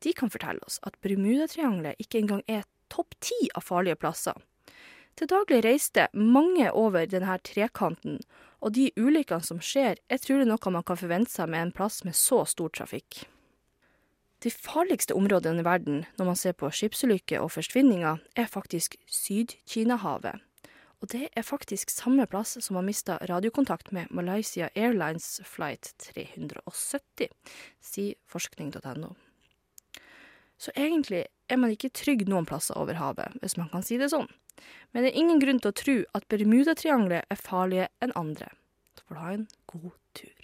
De 0.01 0.13
kan 0.17 0.31
fortelle 0.33 0.63
oss 0.65 0.79
at 0.87 0.97
Bermudatriangelet 1.01 1.99
ikke 2.01 2.21
engang 2.21 2.41
er 2.47 2.65
topp 2.91 3.15
ti 3.23 3.37
av 3.55 3.65
farlige 3.67 3.99
plasser. 4.01 4.37
Til 5.19 5.27
daglig 5.27 5.59
reiste 5.65 6.07
mange 6.15 6.69
over 6.71 7.05
denne 7.09 7.35
trekanten, 7.45 8.19
og 8.61 8.73
de 8.77 8.91
ulykkene 8.97 9.43
som 9.43 9.59
skjer, 9.61 9.99
er 10.09 10.21
trolig 10.21 10.47
noe 10.47 10.73
man 10.73 10.85
kan 10.87 10.99
forvente 10.99 11.33
seg 11.33 11.51
med 11.51 11.65
en 11.65 11.73
plass 11.75 12.01
med 12.07 12.15
så 12.17 12.43
stor 12.47 12.71
trafikk. 12.73 13.25
De 14.41 14.49
farligste 14.49 15.13
områdene 15.13 15.61
i 15.61 15.65
verden 15.65 16.05
når 16.17 16.31
man 16.31 16.39
ser 16.39 16.55
på 16.57 16.71
skipsulykker 16.73 17.43
og 17.43 17.51
forsvinninger, 17.53 18.21
er 18.35 18.49
faktisk 18.49 18.97
Syd-Kina-havet. 19.05 20.41
Og 21.01 21.09
det 21.13 21.27
er 21.33 21.45
faktisk 21.45 21.89
samme 21.89 22.27
plass 22.29 22.55
som 22.61 22.77
har 22.77 22.85
mista 22.85 23.17
radiokontakt 23.29 23.91
med 23.93 24.09
Malaysia 24.13 24.69
Airlines 24.75 25.41
flight 25.45 25.93
370, 26.13 27.29
sier 27.81 28.17
forskning.no. 28.29 29.13
Så 30.62 30.69
egentlig 30.78 31.24
er 31.50 31.58
man 31.58 31.71
ikke 31.74 31.89
trygg 31.89 32.28
noen 32.30 32.45
plasser 32.45 32.78
over 32.78 33.00
havet, 33.00 33.34
hvis 33.41 33.58
man 33.58 33.71
kan 33.71 33.82
si 33.82 33.95
det 33.97 34.12
sånn. 34.12 34.28
Men 34.93 35.02
det 35.02 35.10
er 35.10 35.17
ingen 35.17 35.39
grunn 35.41 35.58
til 35.63 35.71
å 35.71 35.78
tro 35.80 35.95
at 36.13 36.28
Bermudatriangelet 36.30 37.26
er 37.34 37.39
farligere 37.39 37.89
enn 38.06 38.13
andre. 38.19 38.52
Så 38.93 39.08
får 39.08 39.17
du 39.17 39.21
ha 39.24 39.32
en 39.34 39.47
god 39.71 39.95
tur. 40.19 40.38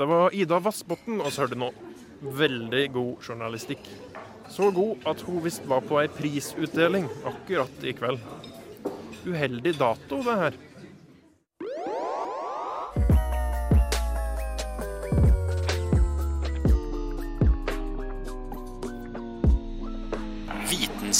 Det 0.00 0.08
var 0.08 0.32
Ida 0.32 0.62
Vassbotn 0.64 1.20
oss 1.20 1.36
hørte 1.42 1.60
nå. 1.60 1.68
Veldig 2.24 2.86
god 2.94 3.28
journalistikk. 3.28 3.84
Så 4.48 4.72
god 4.72 5.04
at 5.12 5.20
hun 5.28 5.44
visst 5.44 5.68
var 5.68 5.84
på 5.84 6.00
ei 6.00 6.08
prisutdeling 6.08 7.04
akkurat 7.28 7.84
i 7.84 7.92
kveld. 8.00 8.24
Uheldig 9.28 9.76
dato, 9.76 10.24
det 10.24 10.40
her. 10.46 10.60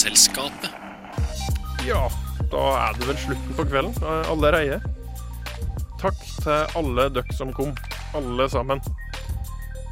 Vitenselskapet. 0.01 0.71
Ja, 1.85 2.09
da 2.49 2.61
er 2.89 2.95
det 2.97 3.05
vel 3.05 3.19
slutten 3.21 3.57
på 3.59 3.65
kvelden 3.69 3.97
eh, 4.01 4.31
allerede. 4.33 4.79
Takk 6.01 6.17
til 6.41 6.79
alle 6.81 7.05
dere 7.13 7.37
som 7.37 7.51
kom, 7.53 7.75
alle 8.17 8.47
sammen. 8.49 8.81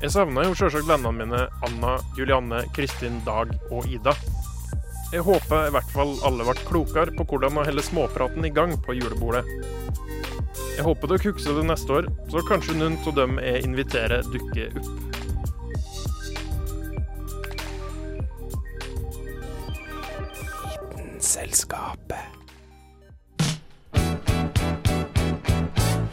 Jeg 0.01 0.15
savna 0.15 0.47
jo 0.47 0.55
sjølsagt 0.57 0.89
vennene 0.89 1.13
mine 1.13 1.43
Anna, 1.67 1.99
Julianne, 2.17 2.63
Kristin, 2.73 3.19
Dag 3.27 3.53
og 3.69 3.85
Ida. 3.85 4.15
Jeg 5.13 5.27
håper 5.29 5.69
i 5.69 5.75
hvert 5.77 5.93
fall 5.93 6.15
alle 6.25 6.47
ble 6.49 6.57
klokere 6.63 7.13
på 7.19 7.29
hvordan 7.29 7.61
å 7.61 7.67
holde 7.69 7.85
småpraten 7.85 8.49
i 8.49 8.55
gang 8.55 8.79
på 8.87 8.97
julebordet. 8.97 9.45
Jeg 10.79 10.89
håper 10.89 11.13
dere 11.13 11.35
husker 11.35 11.61
det 11.61 11.69
neste 11.69 12.01
år, 12.01 12.09
så 12.33 12.47
kanskje 12.49 12.81
noen 12.81 12.97
av 13.05 13.21
dem 13.21 13.37
jeg 13.45 13.61
inviterer, 13.69 14.25
dukker 14.33 14.81
opp. 14.81 15.08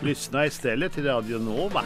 Lyssna 0.06 0.46
istället 0.46 0.94
till 0.94 1.06
Radio 1.06 1.40
Nova. 1.40 1.82